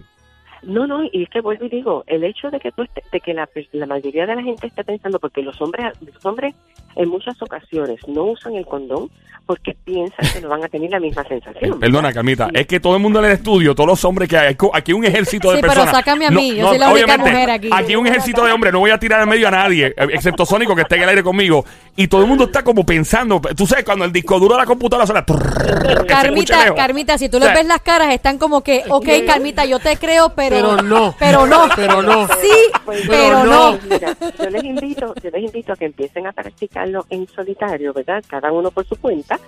No, 0.66 0.88
no, 0.88 1.04
y 1.04 1.24
es 1.24 1.30
que 1.30 1.42
vuelvo 1.42 1.66
y 1.66 1.70
digo, 1.70 2.04
el 2.08 2.24
hecho 2.24 2.50
de 2.50 2.60
que 2.60 2.72
tú 2.72 2.82
estés- 2.84 3.10
de 3.12 3.20
que 3.20 3.34
la, 3.34 3.48
mayoría 3.86 4.26
de 4.26 4.36
la 4.36 4.42
gente 4.42 4.68
esté 4.68 4.84
pensando, 4.84 5.20
porque 5.20 5.42
los 5.42 5.60
hombres, 5.62 5.86
los 6.02 6.26
hombres 6.26 6.56
en 6.96 7.10
muchas 7.10 7.40
ocasiones 7.42 8.00
no 8.08 8.24
usan 8.24 8.56
el 8.56 8.66
condón 8.66 9.10
porque 9.46 9.76
piensan 9.84 10.26
que 10.34 10.42
no 10.42 10.50
van 10.50 10.64
a 10.64 10.68
tener 10.68 10.90
la 10.90 11.00
misma 11.00 11.24
sensación. 11.28 11.80
Perdona, 11.80 12.12
Carmita, 12.12 12.50
es 12.52 12.66
que 12.66 12.80
todo 12.80 12.96
el 12.96 13.02
mundo 13.02 13.20
en 13.20 13.26
el 13.26 13.32
estudio, 13.34 13.76
todos 13.76 13.88
los 13.88 14.04
hombres 14.06 14.28
que 14.28 14.38
hay, 14.38 14.56
aquí 14.74 14.92
un 14.94 15.06
ejército 15.06 15.52
de 15.52 15.58
Sí, 15.58 15.62
pero 15.62 15.74
personas. 15.74 15.96
sácame 15.96 16.26
a 16.26 16.32
mí, 16.32 16.56
yo 16.56 16.68
soy 16.70 16.80
la 16.80 16.90
única 16.92 17.18
mujer 17.18 17.50
aquí. 17.52 17.70
hay 17.72 17.96
un 17.96 18.08
ejército 18.08 18.44
de 18.44 18.52
hombres, 18.52 18.74
no 18.74 18.80
voy 18.80 18.90
a 18.92 18.98
tirar 18.98 19.22
al 19.22 19.28
medio 19.28 19.48
a 19.48 19.52
nadie, 19.52 19.88
eh, 19.88 19.94
excepto 20.14 20.46
Sónico 20.48 20.76
que 20.76 20.82
esté 20.82 20.96
en 20.96 21.04
el 21.04 21.10
aire 21.10 21.22
conmigo. 21.24 21.64
Y 21.96 22.08
todo 22.08 22.22
el 22.22 22.28
mundo 22.28 22.46
está 22.46 22.64
como 22.64 22.86
pensando, 22.86 23.40
tú 23.56 23.68
sabes, 23.68 23.86
cuando 23.86 24.04
el 24.04 24.12
disco 24.12 24.40
duro 24.40 24.56
de 24.56 24.62
la 24.62 24.66
computadora 24.66 25.06
suena. 25.06 25.24
trrr, 25.24 26.06
Carmita. 26.08 26.74
Carmita, 26.74 27.18
si 27.18 27.30
tú 27.30 27.38
O 27.38 27.40
sea, 27.40 27.50
les 27.52 27.60
ves 27.60 27.68
las 27.68 27.82
caras, 27.82 28.14
están 28.14 28.38
como 28.38 28.62
que, 28.62 28.84
ok, 28.90 29.08
Carmita, 29.28 29.64
yo 29.66 29.80
te 29.80 29.96
creo, 29.98 30.34
pero, 30.56 30.78
Pero 30.78 30.84
no. 30.84 31.16
pero 31.20 31.46
no, 31.46 31.70
Pero 31.76 32.02
no. 32.02 32.28
sí, 32.42 32.52
Pues, 32.86 33.02
pero 33.08 33.12
pero 33.12 33.44
no. 33.46 33.72
no. 33.74 33.80
Mira, 33.90 34.18
yo 34.38 34.50
les 34.50 34.64
invito, 34.64 35.14
yo 35.24 35.30
les 35.32 35.44
invito 35.44 35.74
a 35.74 35.76
que 35.76 35.86
empiecen 35.86 36.28
a 36.28 36.32
practicarlo 36.34 37.06
en 37.10 37.28
solitario, 37.28 37.94
¿verdad? 37.94 38.24
Cada 38.28 38.52
uno 38.52 38.72
por 38.72 38.86
su 38.86 38.96
cuenta, 38.96 39.40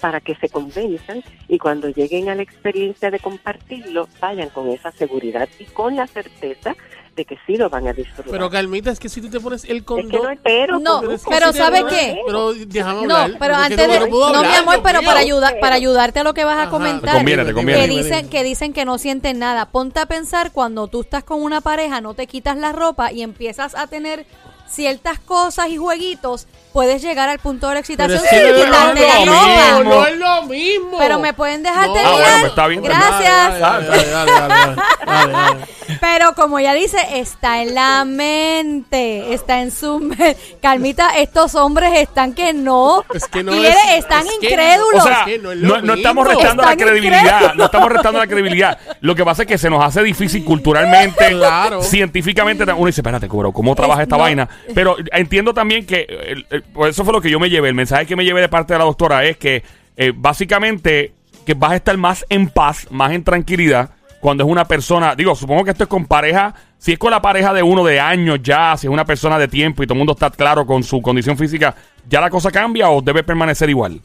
para 0.00 0.20
que 0.20 0.34
se 0.34 0.48
convenzan 0.50 1.22
y 1.48 1.58
cuando 1.58 1.88
lleguen 1.88 2.28
a 2.28 2.34
la 2.34 2.42
experiencia 2.42 3.10
de 3.10 3.18
compartirlo, 3.18 4.08
vayan 4.20 4.50
con 4.50 4.68
esa 4.68 4.90
seguridad 4.92 5.48
y 5.58 5.64
con 5.64 5.96
la 5.96 6.06
certeza 6.06 6.76
de 7.16 7.24
que 7.24 7.36
sí 7.46 7.56
lo 7.56 7.68
van 7.70 7.88
a 7.88 7.92
disfrutar. 7.94 8.30
Pero 8.30 8.50
Calmita, 8.50 8.90
es 8.90 9.00
que 9.00 9.08
si 9.08 9.20
tú 9.22 9.30
te 9.30 9.40
pones 9.40 9.64
el 9.64 9.78
es 9.78 9.82
que 9.84 9.94
no 9.94 10.02
condón... 10.02 10.26
hay 10.28 10.38
pero. 10.42 10.78
No, 10.78 11.10
es 11.10 11.24
que 11.24 11.30
pero 11.30 11.46
si 11.46 11.52
te- 11.54 11.58
¿sabe 11.58 11.80
no, 11.80 11.88
qué? 11.88 12.20
Pero 12.26 12.52
déjame 12.54 13.06
No, 13.06 13.16
hablar. 13.16 13.38
pero 13.40 13.54
porque 13.54 13.72
antes 13.72 13.88
no- 13.88 13.92
de, 14.04 14.10
no 14.10 14.32
no 14.34 14.42
mi 14.42 14.54
amor, 14.54 14.80
pero 14.84 15.00
para 15.02 15.20
ayudar, 15.20 15.58
para 15.58 15.74
ayudarte 15.76 16.20
a 16.20 16.24
lo 16.24 16.34
que 16.34 16.44
vas 16.44 16.58
a 16.58 16.62
Ajá. 16.62 16.70
comentar, 16.70 17.10
Te 17.12 17.16
conviene, 17.16 17.44
te 17.46 17.52
conviene. 17.54 17.80
que 17.80 17.88
dicen, 17.88 18.28
que 18.28 18.44
dicen 18.44 18.72
que 18.74 18.84
no 18.84 18.98
sienten 18.98 19.38
nada. 19.38 19.64
Ponte 19.66 19.98
a 19.98 20.06
pensar 20.06 20.52
cuando 20.52 20.88
tú 20.88 21.00
estás 21.00 21.24
con 21.24 21.42
una 21.42 21.62
pareja, 21.62 22.00
no 22.02 22.12
te 22.14 22.26
quitas 22.26 22.56
la 22.58 22.72
ropa 22.72 23.10
y 23.10 23.22
empiezas 23.22 23.74
a 23.74 23.86
tener 23.86 24.26
ciertas 24.68 25.18
cosas 25.20 25.68
y 25.68 25.76
jueguitos, 25.76 26.48
puedes 26.72 27.00
llegar 27.00 27.28
al 27.28 27.38
punto 27.38 27.68
de 27.68 27.76
la 27.76 27.82
Pero 27.82 28.12
excitación 28.14 28.24
es 28.24 28.28
sin 28.30 28.40
no 28.40 28.46
es 28.48 28.64
quitarte 28.66 29.00
la 29.00 29.14
ropa. 29.24 29.46
mismo, 29.46 29.78
mismo. 29.78 29.94
no 29.94 30.06
es 30.06 30.16
lo 30.18 30.42
mismo. 30.42 30.98
Pero 30.98 31.18
me 31.20 31.32
pueden 31.34 31.62
dejar 31.62 31.86
No. 31.86 31.92
terminar. 31.94 32.12
Ah, 32.14 32.20
bueno, 32.20 32.36
pues 32.40 32.50
está 32.50 32.66
bien. 32.66 32.82
Gracias. 32.82 33.60
Dale, 33.60 33.86
dale, 34.10 34.32
dale, 34.32 35.66
Pero 36.00 36.34
como 36.34 36.58
ella 36.58 36.74
dice, 36.74 36.98
está 37.14 37.62
en 37.62 37.74
la 37.74 38.04
mente, 38.04 39.32
está 39.34 39.62
en 39.62 39.70
su 39.70 39.98
mente. 40.00 40.36
Calmita, 40.60 41.16
estos 41.18 41.54
hombres 41.54 41.90
están 41.98 42.32
que 42.32 42.52
no. 42.52 43.04
Es 43.14 43.26
que 43.26 43.42
no 43.42 43.52
quiere- 43.52 43.68
es- 43.70 43.98
están 43.98 44.26
es 44.26 44.32
que- 44.40 44.46
incrédulos. 44.46 45.02
O 45.02 45.06
sea, 45.06 45.20
Es 45.20 45.24
que 45.26 45.38
no 45.38 45.52
es 45.52 45.58
lo 45.58 45.68
no, 45.76 45.82
no 45.82 45.94
estamos 45.94 46.26
restando 46.26 46.62
la 46.62 46.76
credibilidad. 46.76 47.22
incrédulos. 47.22 47.56
No 47.56 47.64
estamos 47.66 47.92
restando 47.92 48.18
la 48.18 48.26
credibilidad. 48.26 48.78
Lo 49.00 49.14
que 49.14 49.24
pasa 49.24 49.42
es 49.42 49.48
que 49.48 49.58
se 49.58 49.70
nos 49.70 49.84
hace 49.84 50.02
difícil 50.02 50.44
culturalmente, 50.44 51.28
Claro. 51.30 51.82
científicamente. 51.82 52.64
Uno 52.64 52.86
dice, 52.86 53.00
espérate, 53.00 53.28
cobro, 53.28 53.52
¿cómo 53.52 53.74
trabaja 53.74 54.02
esta 54.02 54.16
no. 54.16 54.22
vaina? 54.22 54.48
Pero 54.74 54.96
entiendo 55.12 55.54
también 55.54 55.86
que, 55.86 56.06
eh, 56.08 56.44
eh, 56.50 56.62
eso 56.88 57.04
fue 57.04 57.12
lo 57.12 57.20
que 57.20 57.30
yo 57.30 57.38
me 57.40 57.50
llevé. 57.50 57.68
El 57.68 57.74
mensaje 57.74 58.06
que 58.06 58.16
me 58.16 58.24
llevé 58.24 58.40
de 58.40 58.48
parte 58.48 58.72
de 58.72 58.78
la 58.78 58.84
doctora 58.84 59.24
es 59.24 59.36
que 59.36 59.62
eh, 59.96 60.12
básicamente 60.14 61.12
que 61.46 61.54
vas 61.54 61.72
a 61.72 61.76
estar 61.76 61.96
más 61.96 62.24
en 62.28 62.48
paz, 62.48 62.86
más 62.90 63.12
en 63.12 63.22
tranquilidad 63.24 63.90
cuando 64.20 64.44
es 64.44 64.50
una 64.50 64.64
persona, 64.64 65.14
digo, 65.14 65.34
supongo 65.34 65.64
que 65.64 65.70
esto 65.70 65.84
es 65.84 65.88
con 65.88 66.06
pareja, 66.06 66.54
si 66.78 66.92
es 66.92 66.98
con 66.98 67.10
la 67.10 67.20
pareja 67.22 67.52
de 67.52 67.62
uno 67.62 67.84
de 67.84 68.00
años 68.00 68.40
ya, 68.42 68.76
si 68.76 68.86
es 68.86 68.92
una 68.92 69.04
persona 69.04 69.38
de 69.38 69.48
tiempo 69.48 69.82
y 69.82 69.86
todo 69.86 69.94
el 69.94 69.98
mundo 69.98 70.12
está 70.12 70.30
claro 70.30 70.66
con 70.66 70.82
su 70.82 71.00
condición 71.00 71.36
física, 71.36 71.74
¿ya 72.08 72.20
la 72.20 72.30
cosa 72.30 72.50
cambia 72.50 72.90
o 72.90 73.00
debe 73.02 73.22
permanecer 73.22 73.70
igual? 73.70 74.00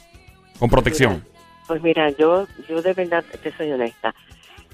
Con 0.60 0.70
protección. 0.70 1.24
Pues 1.68 1.82
mira, 1.82 2.10
yo, 2.12 2.48
yo 2.68 2.82
de 2.82 2.94
verdad 2.94 3.24
te 3.42 3.56
soy 3.56 3.72
honesta. 3.72 4.14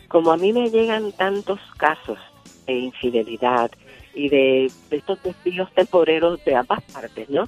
Como 0.08 0.32
a 0.32 0.38
mí 0.38 0.54
me 0.54 0.70
llegan 0.70 1.12
tantos 1.12 1.60
casos 1.78 2.18
de 2.66 2.74
infidelidad 2.74 3.72
y 4.14 4.30
de, 4.30 4.72
de 4.90 4.98
estos 4.98 5.22
desvíos 5.22 5.72
temporeros 5.74 6.44
de 6.44 6.56
ambas 6.56 6.82
partes, 6.92 7.30
¿no? 7.30 7.48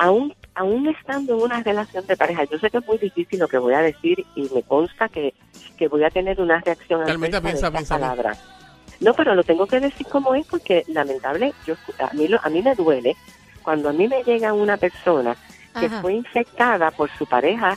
Aún, 0.00 0.32
aún 0.54 0.88
estando 0.88 1.34
en 1.36 1.42
una 1.42 1.62
relación 1.62 2.06
de 2.06 2.16
pareja, 2.16 2.44
yo 2.44 2.58
sé 2.58 2.70
que 2.70 2.78
es 2.78 2.86
muy 2.86 2.98
difícil 2.98 3.40
lo 3.40 3.48
que 3.48 3.58
voy 3.58 3.74
a 3.74 3.80
decir 3.80 4.24
y 4.36 4.48
me 4.54 4.62
consta 4.62 5.08
que, 5.08 5.34
que 5.76 5.88
voy 5.88 6.04
a 6.04 6.10
tener 6.10 6.40
una 6.40 6.60
reacción 6.60 7.00
de 7.04 7.18
piensa, 7.18 7.70
piensa. 7.70 7.98
palabras. 7.98 8.40
No, 9.00 9.12
pero 9.14 9.34
lo 9.34 9.42
tengo 9.44 9.66
que 9.66 9.80
decir 9.80 10.06
como 10.06 10.34
es 10.34 10.46
porque 10.46 10.84
lamentable, 10.88 11.52
yo 11.66 11.74
a 11.98 12.12
mí 12.14 12.28
lo- 12.28 12.40
a 12.42 12.48
mí 12.48 12.62
me 12.62 12.74
duele 12.74 13.16
cuando 13.62 13.88
a 13.88 13.92
mí 13.92 14.08
me 14.08 14.22
llega 14.24 14.52
una 14.52 14.76
persona 14.76 15.36
que 15.78 15.86
Ajá. 15.86 16.00
fue 16.00 16.14
infectada 16.14 16.90
por 16.92 17.10
su 17.18 17.26
pareja 17.26 17.76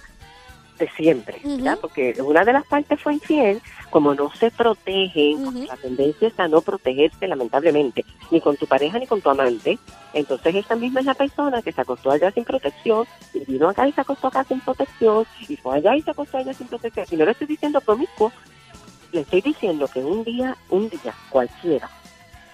de 0.80 0.88
siempre. 0.98 1.40
Porque 1.80 2.16
una 2.24 2.44
de 2.44 2.54
las 2.54 2.66
partes 2.66 3.00
fue 3.00 3.14
infiel, 3.14 3.62
como 3.92 4.16
no 4.16 4.32
se 4.34 4.50
protegen, 4.50 5.68
la 5.68 5.76
tendencia 5.76 6.30
es 6.30 6.40
a 6.40 6.48
no 6.48 6.62
protegerse 6.62 7.28
lamentablemente, 7.28 8.06
ni 8.32 8.42
con 8.42 8.56
tu 8.58 8.66
pareja 8.66 8.98
ni 8.98 9.06
con 9.06 9.22
tu 9.22 9.30
amante, 9.30 9.78
entonces 10.14 10.56
esta 10.56 10.76
misma 10.76 11.02
es 11.02 11.06
la 11.06 11.14
persona 11.14 11.62
que 11.62 11.72
se 11.72 11.82
acostó 11.82 12.10
allá 12.10 12.32
sin 12.32 12.46
protección, 12.46 13.06
y 13.34 13.46
vino 13.46 13.70
acá 13.70 13.88
y 13.88 13.92
se 13.92 14.02
acostó 14.02 14.28
acá 14.28 14.44
sin 14.46 14.62
protección, 14.62 15.26
y 15.48 15.58
fue 15.58 15.76
allá 15.76 15.96
y 15.96 16.02
se 16.02 16.12
acostó 16.12 16.38
allá 16.38 16.54
sin 16.54 16.68
protección, 16.68 17.06
y 17.12 17.16
no 17.18 17.26
le 17.26 17.32
estoy 17.32 17.48
diciendo 17.48 17.82
promiscuo, 17.82 18.32
le 19.12 19.22
estoy 19.22 19.42
diciendo 19.42 19.88
que 19.88 20.00
un 20.00 20.24
día, 20.24 20.58
un 20.70 20.90
día 20.90 21.14
cualquiera, 21.30 21.90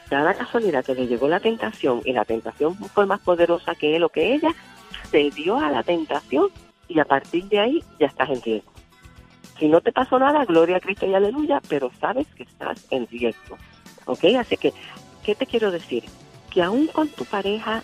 da 0.09 0.23
la 0.23 0.33
casualidad 0.33 0.83
que 0.83 0.95
le 0.95 1.05
llegó 1.05 1.27
la 1.27 1.39
tentación 1.39 2.01
y 2.03 2.13
la 2.13 2.25
tentación 2.25 2.75
fue 2.75 3.05
más 3.05 3.19
poderosa 3.19 3.75
que 3.75 3.95
él 3.95 4.03
o 4.03 4.09
que 4.09 4.33
ella, 4.33 4.55
se 5.11 5.29
dio 5.29 5.57
a 5.57 5.69
la 5.69 5.83
tentación 5.83 6.49
y 6.87 6.99
a 6.99 7.05
partir 7.05 7.45
de 7.45 7.59
ahí 7.59 7.83
ya 7.99 8.07
estás 8.07 8.29
en 8.29 8.41
riesgo. 8.41 8.76
Si 9.59 9.67
no 9.67 9.81
te 9.81 9.91
pasó 9.91 10.19
nada, 10.19 10.45
gloria 10.45 10.77
a 10.77 10.79
Cristo 10.79 11.05
y 11.07 11.13
aleluya, 11.13 11.61
pero 11.67 11.91
sabes 11.99 12.27
que 12.35 12.43
estás 12.43 12.85
en 12.91 13.07
riesgo. 13.07 13.57
¿Ok? 14.05 14.23
Así 14.39 14.55
que, 14.57 14.73
¿qué 15.23 15.35
te 15.35 15.45
quiero 15.45 15.71
decir? 15.71 16.03
Que 16.51 16.61
aún 16.61 16.87
con 16.87 17.09
tu 17.09 17.25
pareja, 17.25 17.83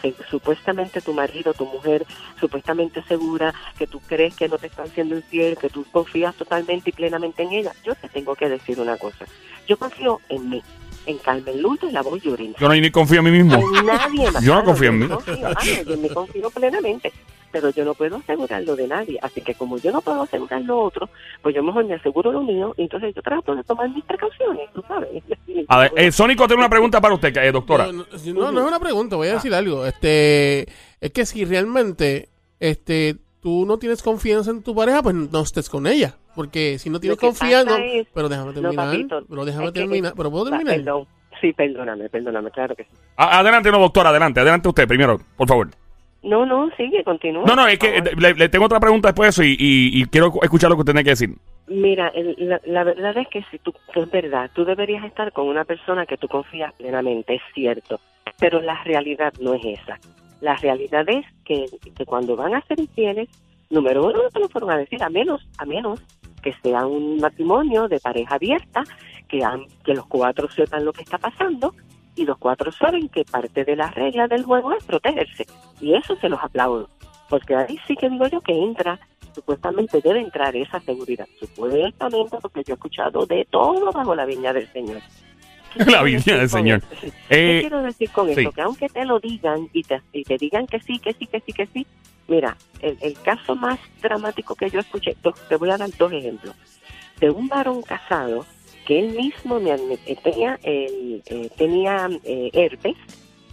se- 0.00 0.14
supuestamente 0.30 1.00
tu 1.00 1.12
marido, 1.12 1.52
tu 1.54 1.66
mujer, 1.66 2.06
supuestamente 2.40 3.02
segura, 3.04 3.52
que 3.78 3.86
tú 3.86 4.00
crees 4.00 4.34
que 4.36 4.48
no 4.48 4.58
te 4.58 4.68
están 4.68 4.88
siendo 4.90 5.16
infiel, 5.16 5.56
que 5.56 5.68
tú 5.68 5.84
confías 5.90 6.34
totalmente 6.36 6.90
y 6.90 6.92
plenamente 6.92 7.42
en 7.42 7.52
ella, 7.52 7.72
yo 7.84 7.94
te 7.94 8.08
tengo 8.08 8.34
que 8.34 8.48
decir 8.48 8.80
una 8.80 8.96
cosa. 8.96 9.24
Yo 9.66 9.76
confío 9.76 10.20
en 10.28 10.48
mí, 10.50 10.62
en 11.06 11.18
Carmen 11.18 11.60
Luz 11.62 11.80
de 11.80 11.92
la 11.92 12.02
voz. 12.02 12.20
Yo 12.22 12.36
no 12.36 12.74
ni 12.74 12.90
confío 12.90 13.18
en 13.18 13.24
mí 13.24 13.30
mismo. 13.30 13.54
En 13.58 13.86
nadie 13.86 14.30
más. 14.30 14.42
Yo 14.42 14.54
no 14.54 14.64
confío 14.64 14.88
en 14.90 14.98
mí. 14.98 15.08
confío, 15.08 15.48
ah, 15.48 15.64
yo 15.86 15.96
me 15.98 16.08
confío 16.10 16.50
plenamente, 16.50 17.12
pero 17.50 17.70
yo 17.70 17.84
no 17.84 17.94
puedo 17.94 18.16
asegurarlo 18.16 18.76
de 18.76 18.86
nadie. 18.88 19.18
Así 19.22 19.40
que 19.40 19.54
como 19.54 19.78
yo 19.78 19.90
no 19.92 20.00
puedo 20.00 20.22
asegurar 20.22 20.62
lo 20.62 20.80
otro, 20.80 21.08
pues 21.42 21.54
yo 21.54 21.62
mejor 21.62 21.84
me 21.84 21.94
aseguro 21.94 22.32
lo 22.32 22.42
mío 22.42 22.74
y 22.76 22.82
entonces 22.82 23.14
yo 23.14 23.22
trato 23.22 23.54
de 23.54 23.64
tomar 23.64 23.88
mis 23.90 24.04
precauciones, 24.04 24.70
tú 24.72 24.82
sabes. 24.86 25.22
A 25.68 25.78
ver, 25.78 25.92
eh, 25.96 26.12
Sónico 26.12 26.46
tiene 26.46 26.60
una 26.62 26.68
pregunta 26.70 27.00
para 27.00 27.14
usted, 27.14 27.36
eh, 27.36 27.52
doctora. 27.52 27.86
No, 27.86 27.92
no, 27.92 28.04
no, 28.34 28.52
no 28.52 28.60
es 28.60 28.66
una 28.66 28.80
pregunta, 28.80 29.16
voy 29.16 29.28
a 29.28 29.34
decir 29.34 29.54
algo. 29.54 29.84
Este, 29.86 30.66
es 31.00 31.12
que 31.12 31.26
si 31.26 31.44
realmente 31.44 32.28
este, 32.60 33.16
tú 33.40 33.64
no 33.66 33.78
tienes 33.78 34.02
confianza 34.02 34.50
en 34.50 34.62
tu 34.62 34.74
pareja, 34.74 35.02
pues 35.02 35.14
no 35.14 35.40
estés 35.40 35.68
con 35.68 35.86
ella. 35.86 36.16
Porque 36.34 36.78
si 36.78 36.88
no 36.88 37.00
tienes 37.00 37.18
confianza, 37.18 37.78
es- 37.82 38.06
pero 38.14 38.28
déjame 38.28 38.52
No, 38.52 38.60
terminar. 38.60 38.86
papito, 38.90 39.22
pero 39.28 39.44
déjame 39.44 39.66
que- 39.66 39.72
terminar. 39.80 40.12
Pero 40.16 40.30
puedo 40.30 40.44
Va, 40.44 40.50
terminar. 40.50 40.76
Perdón. 40.76 41.06
Sí, 41.40 41.52
perdóname, 41.52 42.08
perdóname, 42.08 42.50
claro 42.50 42.74
que 42.74 42.82
sí. 42.84 42.90
Adelante, 43.16 43.70
no, 43.70 43.78
doctora, 43.78 44.10
adelante, 44.10 44.40
adelante 44.40 44.68
usted 44.68 44.88
primero, 44.88 45.20
por 45.36 45.46
favor. 45.48 45.68
No, 46.28 46.44
no, 46.44 46.68
sigue, 46.76 47.02
continúa. 47.04 47.44
No, 47.46 47.56
no, 47.56 47.66
es 47.66 47.78
que 47.78 48.02
le, 48.16 48.34
le 48.34 48.48
tengo 48.48 48.66
otra 48.66 48.80
pregunta 48.80 49.08
después 49.08 49.26
de 49.26 49.30
eso 49.30 49.42
y, 49.44 49.56
y- 49.58 50.02
y 50.02 50.04
quiero 50.06 50.32
escuchar 50.42 50.68
lo 50.70 50.76
que 50.76 50.80
usted 50.80 50.92
tiene 50.92 51.04
que 51.04 51.10
decir. 51.10 51.30
Mira, 51.68 52.08
el- 52.08 52.36
la, 52.38 52.60
la 52.66 52.84
verdad 52.84 53.16
es 53.16 53.28
que 53.28 53.42
si 53.50 53.58
tú, 53.58 53.72
que 53.92 54.00
es 54.00 54.10
verdad, 54.10 54.50
tú 54.54 54.64
deberías 54.64 55.04
estar 55.04 55.32
con 55.32 55.48
una 55.48 55.64
persona 55.64 56.04
que 56.06 56.16
tú 56.16 56.28
confías 56.28 56.72
plenamente, 56.74 57.34
es 57.36 57.42
cierto, 57.54 57.98
pero 58.38 58.60
la 58.60 58.82
realidad 58.84 59.32
no 59.40 59.54
es 59.54 59.64
esa. 59.64 59.98
La 60.40 60.54
realidad 60.56 61.08
es 61.08 61.24
que, 61.44 61.64
que 61.96 62.04
cuando 62.04 62.36
van 62.36 62.54
a 62.54 62.60
ser 62.66 62.78
infieles, 62.78 63.28
número 63.70 64.04
uno, 64.06 64.22
no 64.22 64.28
te 64.30 64.38
lo 64.40 64.48
fueron 64.48 64.70
a 64.70 64.76
decir, 64.78 65.02
a 65.02 65.08
menos, 65.08 65.46
a 65.58 65.64
menos 65.64 66.00
que 66.42 66.52
sea 66.62 66.86
un 66.86 67.16
matrimonio 67.18 67.88
de 67.88 67.98
pareja 68.00 68.34
abierta, 68.36 68.84
que, 69.28 69.40
que 69.84 69.94
los 69.94 70.06
cuatro 70.06 70.48
sepan 70.50 70.84
lo 70.84 70.92
que 70.92 71.02
está 71.02 71.18
pasando 71.18 71.74
y 72.18 72.24
los 72.24 72.36
cuatro 72.38 72.72
saben 72.72 73.08
que 73.08 73.24
parte 73.24 73.64
de 73.64 73.76
la 73.76 73.90
regla 73.90 74.26
del 74.26 74.42
juego 74.42 74.72
es 74.72 74.82
protegerse. 74.84 75.46
Y 75.80 75.94
eso 75.94 76.16
se 76.16 76.28
los 76.28 76.42
aplaudo, 76.42 76.90
porque 77.28 77.54
ahí 77.54 77.78
sí 77.86 77.94
que 77.94 78.10
digo 78.10 78.26
yo 78.26 78.40
que 78.40 78.52
entra 78.52 78.98
supuestamente 79.34 80.00
debe 80.02 80.20
entrar 80.20 80.54
esa 80.56 80.80
seguridad. 80.80 81.28
Supuestamente, 81.38 82.38
porque 82.42 82.64
yo 82.64 82.72
he 82.72 82.74
escuchado 82.74 83.24
de 83.24 83.46
todo 83.48 83.92
bajo 83.92 84.14
la 84.14 84.24
viña 84.24 84.52
del 84.52 84.70
Señor. 84.72 85.00
¿Qué 85.72 85.84
La 85.90 86.02
viña 86.02 86.38
del 86.38 86.48
Señor. 86.48 86.82
Eh, 87.02 87.10
¿Qué 87.28 87.58
quiero 87.60 87.82
decir 87.82 88.10
con 88.10 88.26
sí. 88.26 88.34
esto? 88.36 88.50
Que 88.50 88.62
aunque 88.62 88.88
te 88.88 89.04
lo 89.04 89.20
digan 89.20 89.68
y 89.72 89.82
te, 89.84 90.02
y 90.12 90.24
te 90.24 90.36
digan 90.38 90.66
que 90.66 90.80
sí, 90.80 90.98
que 90.98 91.12
sí, 91.12 91.26
que 91.26 91.40
sí, 91.40 91.52
que 91.52 91.66
sí, 91.66 91.86
mira, 92.26 92.56
el, 92.80 92.98
el 93.00 93.14
caso 93.20 93.54
más 93.54 93.78
dramático 94.02 94.56
que 94.56 94.70
yo 94.70 94.80
escuché, 94.80 95.16
te 95.48 95.56
voy 95.56 95.70
a 95.70 95.76
dar 95.76 95.90
dos 95.96 96.12
ejemplos, 96.12 96.56
de 97.20 97.30
un 97.30 97.46
varón 97.48 97.82
casado 97.82 98.44
que 98.88 98.98
él 98.98 99.10
mismo 99.10 99.60
me 99.60 99.70
admitía, 99.72 100.16
tenía, 100.22 100.58
el, 100.62 101.22
eh, 101.26 101.50
tenía 101.58 102.08
eh, 102.24 102.50
herpes 102.54 102.96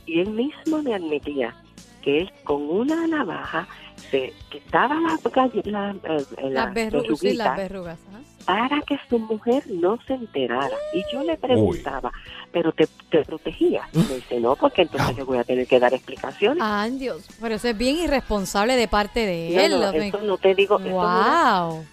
y 0.06 0.22
él 0.22 0.30
mismo 0.30 0.82
me 0.82 0.96
admitía 0.96 1.54
que 2.02 2.22
él 2.22 2.32
con 2.46 2.62
una 2.70 3.06
navaja 3.06 3.68
se 4.12 4.32
quitaba 4.50 4.96
la, 4.96 5.20
la, 5.66 5.92
eh, 5.92 6.26
la 6.40 6.50
Las 6.50 6.74
verrugas, 6.74 7.20
sí, 7.20 7.34
las 7.34 7.56
verruguita 7.56 7.56
verrugas. 7.58 8.00
para 8.46 8.82
que 8.84 8.98
su 9.10 9.20
mujer 9.20 9.64
no 9.68 10.00
se 10.08 10.14
enterara. 10.14 10.78
Y 10.94 11.04
yo 11.12 11.22
le 11.24 11.36
preguntaba, 11.38 12.14
¿pero 12.54 12.72
te, 12.72 12.88
te 13.12 13.26
protegía? 13.26 13.90
Me 13.94 14.04
dice, 14.16 14.40
no, 14.40 14.56
porque 14.56 14.84
entonces 14.84 15.18
le 15.18 15.24
voy 15.24 15.38
a 15.40 15.44
tener 15.44 15.68
que 15.68 15.80
dar 15.82 15.94
explicaciones. 15.94 16.64
Ay, 16.66 16.92
Dios, 16.92 17.30
pero 17.42 17.56
eso 17.56 17.68
es 17.68 17.78
bien 17.78 17.98
irresponsable 17.98 18.78
de 18.78 18.88
parte 18.88 19.26
de 19.26 19.50
No, 19.50 19.62
él. 19.66 19.82
no, 19.82 19.92
me- 19.92 20.08
eso 20.08 20.22
no 20.22 20.38
te 20.38 20.56
digo, 20.56 20.80
eso 20.80 20.90
wow. 20.92 21.84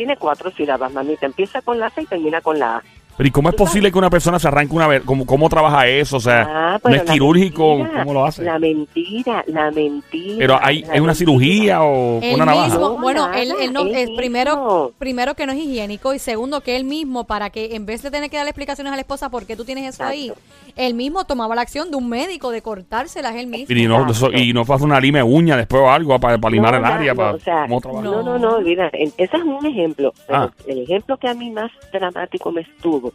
Tiene 0.00 0.16
cuatro 0.16 0.50
sílabas, 0.50 0.94
mamita. 0.94 1.26
Empieza 1.26 1.60
con 1.60 1.78
la 1.78 1.90
C 1.90 2.00
y 2.00 2.06
termina 2.06 2.40
con 2.40 2.58
la 2.58 2.76
A. 2.76 2.82
Pero 3.20 3.28
¿y 3.28 3.32
cómo 3.32 3.50
es 3.50 3.54
posible 3.54 3.92
que 3.92 3.98
una 3.98 4.08
persona 4.08 4.38
se 4.38 4.48
arranque 4.48 4.74
una 4.74 4.86
vez? 4.86 5.02
¿Cómo, 5.04 5.26
cómo 5.26 5.50
trabaja 5.50 5.86
eso? 5.86 6.16
O 6.16 6.20
sea, 6.20 6.46
Ah, 6.72 6.80
no 6.82 6.94
es 6.94 7.02
quirúrgico, 7.02 7.76
mentira, 7.76 8.00
¿cómo 8.02 8.14
lo 8.14 8.24
hace? 8.24 8.42
La 8.42 8.58
mentira, 8.58 9.44
la 9.46 9.70
mentira. 9.70 10.36
Pero 10.38 10.58
hay, 10.62 10.80
la 10.84 10.94
hay 10.94 11.00
una 11.00 11.14
cirugía 11.14 11.82
o 11.82 12.18
Él 12.22 12.36
una 12.36 12.46
navaja. 12.46 12.68
mismo, 12.68 12.96
bueno, 12.98 13.30
él, 13.34 13.52
él 13.60 13.74
no, 13.74 13.82
él 13.82 13.94
es 13.94 14.08
primero, 14.16 14.94
primero 14.98 15.34
que 15.34 15.44
no 15.44 15.52
es 15.52 15.58
higiénico 15.58 16.14
y 16.14 16.18
segundo 16.18 16.62
que 16.62 16.76
él 16.76 16.84
mismo, 16.84 17.24
para 17.24 17.50
que 17.50 17.74
en 17.76 17.84
vez 17.84 18.02
de 18.02 18.10
tener 18.10 18.30
que 18.30 18.38
darle 18.38 18.52
explicaciones 18.52 18.90
a 18.90 18.96
la 18.96 19.02
esposa 19.02 19.28
por 19.28 19.44
qué 19.44 19.54
tú 19.54 19.66
tienes 19.66 19.92
eso 19.94 20.02
ahí, 20.02 20.32
él 20.76 20.94
mismo 20.94 21.24
tomaba 21.24 21.54
la 21.54 21.60
acción 21.60 21.90
de 21.90 21.98
un 21.98 22.08
médico 22.08 22.50
de 22.50 22.62
cortárselas 22.62 23.34
él 23.36 23.48
mismo. 23.48 23.76
Y 23.76 23.86
no, 23.86 24.10
eso- 24.10 24.32
y 24.32 24.54
no 24.54 24.64
fue 24.64 24.74
a 24.74 24.76
hacer 24.76 24.86
una 24.86 24.98
lima 24.98 25.18
de 25.18 25.24
uña 25.24 25.58
después 25.58 25.82
o 25.82 25.90
algo 25.90 26.18
para, 26.18 26.38
para 26.38 26.52
limar 26.54 26.72
No, 26.72 26.78
el 26.78 26.84
área. 26.86 27.12
no, 27.12 27.16
para, 27.18 27.32
o 27.34 27.38
sea, 27.38 27.66
no. 27.66 28.22
No, 28.22 28.38
no, 28.38 28.60
mira, 28.62 28.88
en- 28.94 29.12
ese 29.18 29.36
es 29.36 29.42
un 29.42 29.66
ejemplo. 29.66 30.14
Ah. 30.30 30.48
el 30.66 30.78
ejemplo 30.84 31.18
que 31.18 31.28
a 31.28 31.34
mí 31.34 31.50
más 31.50 31.70
dramático 31.92 32.50
me 32.50 32.62
estuvo 32.62 33.09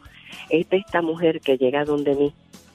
es 0.49 0.69
de 0.69 0.77
esta 0.77 1.01
mujer 1.01 1.41
que 1.41 1.57
llega 1.57 1.85
donde 1.85 2.15
mí, 2.15 2.33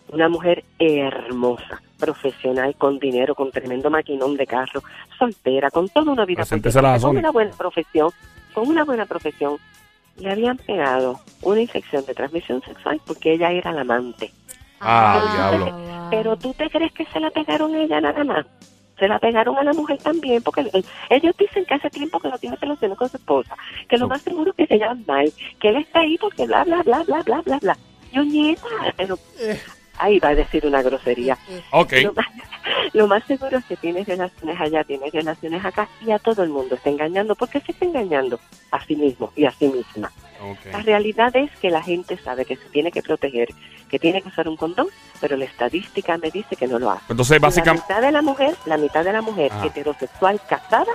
una 0.08 0.28
mujer 0.28 0.64
hermosa, 0.78 1.80
profesional, 1.98 2.74
con 2.76 2.98
dinero, 2.98 3.34
con 3.34 3.50
tremendo 3.50 3.90
maquinón 3.90 4.36
de 4.36 4.46
carro, 4.46 4.82
soltera, 5.18 5.70
con 5.70 5.88
toda 5.88 6.12
una 6.12 6.24
vida 6.24 6.44
política, 6.44 6.98
con 6.98 7.16
una 7.16 7.30
buena 7.30 7.52
profesión, 7.52 8.10
con 8.52 8.68
una 8.68 8.84
buena 8.84 9.06
profesión. 9.06 9.58
Le 10.16 10.32
habían 10.32 10.56
pegado 10.56 11.20
una 11.42 11.60
infección 11.60 12.04
de 12.04 12.14
transmisión 12.14 12.60
sexual 12.62 13.00
porque 13.06 13.34
ella 13.34 13.52
era 13.52 13.72
la 13.72 13.82
amante. 13.82 14.32
Ah, 14.80 15.20
diablo. 15.34 15.72
wow. 15.72 16.10
Pero 16.10 16.36
tú 16.36 16.52
te 16.54 16.68
crees 16.68 16.92
que 16.92 17.06
se 17.06 17.20
la 17.20 17.30
pegaron 17.30 17.74
a 17.74 17.82
ella 17.82 18.00
nada 18.00 18.24
más. 18.24 18.46
Se 19.00 19.08
la 19.08 19.18
pegaron 19.18 19.56
a 19.56 19.64
la 19.64 19.72
mujer 19.72 19.98
también, 19.98 20.42
porque 20.42 20.60
eh, 20.60 20.82
ellos 21.08 21.34
dicen 21.36 21.64
que 21.64 21.74
hace 21.74 21.90
tiempo 21.90 22.20
que 22.20 22.28
no 22.28 22.38
tiene 22.38 22.56
relaciones 22.56 22.98
con 22.98 23.08
su 23.08 23.16
esposa, 23.16 23.56
que 23.88 23.96
lo 23.96 24.06
más 24.06 24.20
seguro 24.20 24.50
es 24.50 24.56
que 24.56 24.66
se 24.66 24.78
llaman 24.78 25.04
mal, 25.08 25.32
que 25.58 25.70
él 25.70 25.76
está 25.76 26.00
ahí 26.00 26.18
porque 26.18 26.46
bla, 26.46 26.64
bla, 26.64 26.82
bla, 26.82 27.02
bla, 27.04 27.22
bla, 27.22 27.40
bla, 27.40 27.58
bla. 27.58 27.78
Yo 28.12 28.22
nieta, 28.22 28.62
pero 28.96 29.18
ahí 30.00 30.18
va 30.18 30.28
a 30.30 30.34
decir 30.34 30.66
una 30.66 30.82
grosería. 30.82 31.36
Lo, 32.02 32.12
más, 32.12 32.26
lo 32.92 33.06
más 33.06 33.24
seguro 33.24 33.58
es 33.58 33.64
que 33.64 33.76
tienes 33.76 34.06
relaciones 34.06 34.60
allá, 34.60 34.84
tienes 34.84 35.12
relaciones 35.12 35.64
acá, 35.64 35.88
y 36.04 36.10
a 36.10 36.18
todo 36.18 36.42
el 36.42 36.50
mundo 36.50 36.74
está 36.74 36.90
engañando, 36.90 37.34
porque 37.34 37.60
se 37.60 37.72
está 37.72 37.84
engañando 37.84 38.40
a 38.70 38.84
sí 38.84 38.96
mismo 38.96 39.32
y 39.36 39.44
a 39.44 39.50
sí 39.50 39.68
misma. 39.68 40.10
La 40.72 40.78
realidad 40.80 41.36
es 41.36 41.50
que 41.60 41.68
la 41.68 41.82
gente 41.82 42.16
sabe 42.16 42.46
que 42.46 42.56
se 42.56 42.66
tiene 42.70 42.90
que 42.90 43.02
proteger, 43.02 43.48
que 43.90 43.98
tiene 43.98 44.22
que 44.22 44.28
usar 44.28 44.48
un 44.48 44.56
condón, 44.56 44.86
pero 45.20 45.36
la 45.36 45.44
estadística 45.44 46.16
me 46.16 46.30
dice 46.30 46.56
que 46.56 46.66
no 46.66 46.78
lo 46.78 46.90
hace. 46.90 47.04
Entonces, 47.10 47.38
La 47.40 47.46
básicamente. 47.48 47.84
mitad 47.86 48.00
de 48.00 48.10
la 48.12 48.22
mujer, 48.22 48.54
la 48.64 48.78
mitad 48.78 49.04
de 49.04 49.12
la 49.12 49.20
mujer 49.20 49.52
Ajá. 49.52 49.66
heterosexual 49.66 50.40
casada 50.48 50.92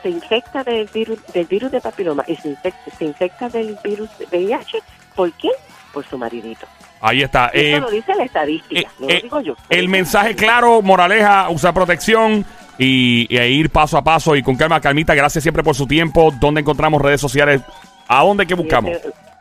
se 0.00 0.10
infecta 0.10 0.62
del 0.62 0.86
virus, 0.94 1.18
del 1.32 1.46
virus 1.46 1.72
de 1.72 1.80
papiloma 1.80 2.24
y 2.28 2.36
se 2.36 2.50
infecta, 2.50 2.90
se 2.96 3.04
infecta 3.04 3.48
del 3.48 3.76
virus 3.82 4.08
de 4.18 4.26
VIH, 4.26 4.78
¿por 5.16 5.32
quién? 5.32 5.54
Por 5.92 6.04
su 6.06 6.16
maridito. 6.16 6.66
Ahí 7.00 7.22
está. 7.22 7.48
Eso 7.48 7.76
Eh, 7.76 7.80
lo 7.80 7.90
dice 7.90 8.14
la 8.14 8.24
estadística, 8.24 8.80
eh, 8.80 8.86
no 8.98 9.08
eh, 9.08 9.14
lo 9.14 9.20
digo 9.22 9.40
yo. 9.40 9.54
el 9.70 9.88
mensaje 9.88 10.34
claro, 10.34 10.82
moraleja, 10.82 11.48
usar 11.50 11.72
protección 11.74 12.44
y, 12.78 13.26
y 13.28 13.38
ir 13.38 13.70
paso 13.70 13.96
a 13.98 14.02
paso 14.04 14.36
y 14.36 14.42
con 14.42 14.56
calma. 14.56 14.80
Calmita, 14.80 15.14
gracias 15.14 15.42
siempre 15.42 15.62
por 15.62 15.74
su 15.74 15.86
tiempo. 15.86 16.32
¿Dónde 16.40 16.60
encontramos 16.60 17.00
redes 17.02 17.20
sociales? 17.20 17.60
¿A 18.08 18.22
dónde 18.24 18.46
que 18.46 18.54
buscamos? 18.54 18.92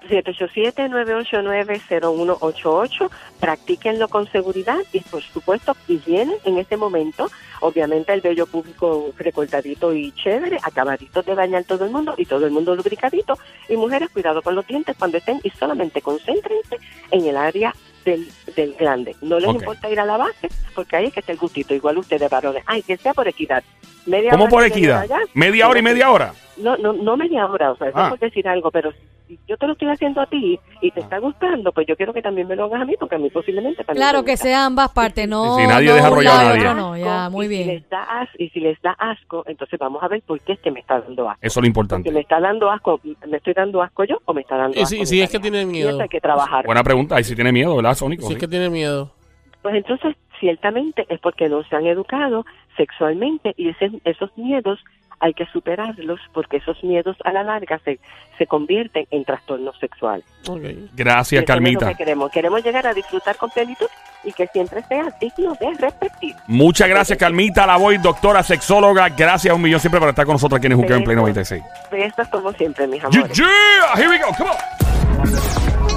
787-989-0188. 0.09 3.09
Practíquenlo 3.39 4.07
con 4.07 4.27
seguridad 4.31 4.77
y, 4.93 4.99
por 5.01 5.21
supuesto, 5.21 5.75
higiene 5.87 6.33
en 6.45 6.57
este 6.57 6.77
momento. 6.77 7.29
Obviamente, 7.61 8.13
el 8.13 8.21
vello 8.21 8.45
público 8.45 9.11
recortadito 9.17 9.93
y 9.93 10.11
chévere, 10.13 10.57
acabadito 10.63 11.21
de 11.23 11.33
bañar 11.35 11.63
todo 11.65 11.85
el 11.85 11.91
mundo 11.91 12.13
y 12.17 12.25
todo 12.25 12.45
el 12.45 12.51
mundo 12.51 12.75
lubricadito. 12.75 13.37
Y 13.69 13.75
mujeres, 13.75 14.09
cuidado 14.09 14.41
con 14.41 14.55
los 14.55 14.65
dientes 14.67 14.95
cuando 14.97 15.17
estén 15.17 15.39
y 15.43 15.49
solamente 15.51 16.01
concéntrense 16.01 16.66
en 17.17 17.25
el 17.27 17.37
área 17.37 17.73
del, 18.05 18.27
del 18.55 18.73
grande. 18.73 19.15
No 19.21 19.39
les 19.39 19.49
importa 19.49 19.89
ir 19.89 19.99
a 19.99 20.05
la 20.05 20.17
base 20.17 20.49
porque 20.73 20.95
ahí 20.95 21.05
es 21.07 21.13
que 21.13 21.19
está 21.19 21.31
el 21.31 21.37
gustito. 21.37 21.73
Igual 21.73 21.97
ustedes, 21.97 22.29
varones. 22.29 22.63
Ay, 22.65 22.81
que 22.83 22.97
sea 22.97 23.13
por 23.13 23.27
equidad. 23.27 23.63
Media 24.05 24.31
¿Cómo 24.31 24.45
hora 24.45 24.51
por 24.51 24.63
equidad? 24.65 25.01
allá, 25.01 25.19
¿Media 25.33 25.67
hora 25.67 25.79
y 25.79 25.81
media 25.83 26.09
hora? 26.11 26.33
No, 26.59 26.77
no, 26.77 26.93
no 26.93 27.17
media 27.17 27.45
hora, 27.45 27.71
o 27.71 27.77
sea, 27.77 27.89
eso 27.89 27.97
Ah. 27.97 28.03
es 28.05 28.09
por 28.11 28.19
decir 28.19 28.47
algo, 28.47 28.71
pero 28.71 28.91
si 29.27 29.37
yo 29.47 29.57
te 29.57 29.67
lo 29.67 29.73
estoy 29.73 29.89
haciendo 29.89 30.21
a 30.21 30.25
ti 30.25 30.59
y 30.81 30.91
te 30.91 30.99
está 31.01 31.17
gustando, 31.19 31.71
pues 31.73 31.85
yo 31.87 31.95
quiero 31.97 32.13
que 32.13 32.21
también 32.21 32.47
me 32.47 32.55
lo 32.55 32.65
hagas 32.65 32.81
a 32.81 32.85
mí, 32.85 32.95
porque 32.99 33.15
a 33.15 33.17
mí 33.17 33.29
posiblemente 33.29 33.83
también 33.83 34.01
Claro 34.01 34.23
que 34.23 34.37
sea 34.37 34.65
ambas 34.65 34.89
partes, 34.91 35.27
no. 35.27 35.55
Sí, 35.55 35.61
sí, 35.63 35.67
nadie 35.67 35.87
no 35.89 35.95
deja 35.95 36.07
arrollado 36.07 36.39
a 36.39 36.43
y 36.55 36.59
nadie. 36.63 36.73
no, 36.75 36.97
ya, 36.97 37.29
muy 37.29 37.45
y 37.45 37.49
Si 37.49 37.55
bien. 37.55 37.67
les 37.67 37.89
da 37.89 38.03
as- 38.03 38.29
y 38.39 38.49
si 38.49 38.59
les 38.61 38.81
da 38.81 38.91
asco, 38.97 39.43
entonces 39.47 39.77
vamos 39.79 40.01
a 40.01 40.07
ver 40.07 40.21
por 40.21 40.39
qué 40.41 40.53
es 40.53 40.59
que 40.59 40.71
me 40.71 40.79
está 40.79 40.99
dando 41.01 41.29
asco. 41.29 41.39
Eso 41.41 41.59
es 41.59 41.63
lo 41.63 41.67
importante. 41.67 42.03
Porque 42.09 42.13
me 42.15 42.21
está 42.21 42.39
dando 42.39 42.71
asco, 42.71 42.99
¿me 43.27 43.37
estoy 43.37 43.53
dando 43.53 43.81
asco 43.81 44.03
yo 44.05 44.17
o 44.25 44.33
me 44.33 44.41
está 44.41 44.55
dando 44.55 44.77
Y 44.77 44.83
asco? 44.83 44.89
si- 44.89 44.99
mi 44.99 45.05
si 45.05 45.21
es 45.21 45.29
que 45.29 45.39
tiene 45.39 45.61
Y 45.61 45.65
miedo. 45.65 45.99
hay 46.01 46.07
que 46.09 46.21
trabajar. 46.21 46.65
Buena 46.65 46.83
pregunta. 46.83 47.19
Y 47.19 47.23
si 47.25 47.35
tiene 47.35 47.51
miedo, 47.51 47.75
¿verdad, 47.75 47.93
Sónico? 47.95 48.21
Si 48.23 48.33
es 48.33 48.33
Sí. 48.35 48.39
que 48.39 48.47
tiene 48.47 48.69
miedo. 48.69 49.11
Pues 49.61 49.75
entonces, 49.75 50.15
ciertamente 50.39 51.05
es 51.09 51.19
porque 51.19 51.49
no 51.49 51.63
se 51.63 51.75
han 51.75 51.85
educado 51.87 52.45
sexualmente 52.77 53.53
y 53.57 53.69
ese- 53.69 53.99
esos 54.05 54.29
miedos 54.37 54.79
hay 55.19 55.33
que 55.33 55.45
superarlos 55.47 56.19
porque 56.33 56.57
esos 56.57 56.83
miedos 56.83 57.17
a 57.23 57.31
la 57.31 57.43
larga 57.43 57.79
se, 57.83 57.99
se 58.37 58.45
convierten 58.45 59.07
en 59.11 59.23
trastornos 59.25 59.77
sexuales. 59.79 60.25
Gracias, 60.95 61.43
Carmita. 61.45 61.87
que 61.89 61.95
queremos. 61.95 62.29
Queremos 62.31 62.63
llegar 62.63 62.85
a 62.87 62.93
disfrutar 62.93 63.35
con 63.37 63.49
plenitud 63.49 63.87
y 64.23 64.31
que 64.31 64.47
siempre 64.47 64.81
sea 64.83 65.05
digno 65.19 65.55
de 65.59 65.73
repetir. 65.79 66.35
Muchas 66.47 66.87
gracias, 66.87 67.17
Carmita 67.17 67.65
Lavoy, 67.65 67.97
doctora 67.97 68.43
sexóloga. 68.43 69.09
Gracias 69.09 69.53
un 69.55 69.61
millón 69.61 69.79
siempre 69.79 69.99
por 69.99 70.09
estar 70.09 70.25
con 70.25 70.33
nosotros 70.35 70.57
aquí 70.59 70.67
en 70.67 70.75
Juqueo 70.75 70.97
en 70.97 71.03
Play 71.03 71.15
96. 71.15 71.63
Besos 71.91 72.27
como 72.29 72.51
siempre, 72.53 72.85
mis 72.87 73.01
Yeah, 73.01 73.07
amores. 73.21 73.37
yeah. 73.37 73.95
Here 73.95 74.09
we 74.09 74.17
go. 74.19 74.27
Come 74.37 74.49
on. 74.49 75.96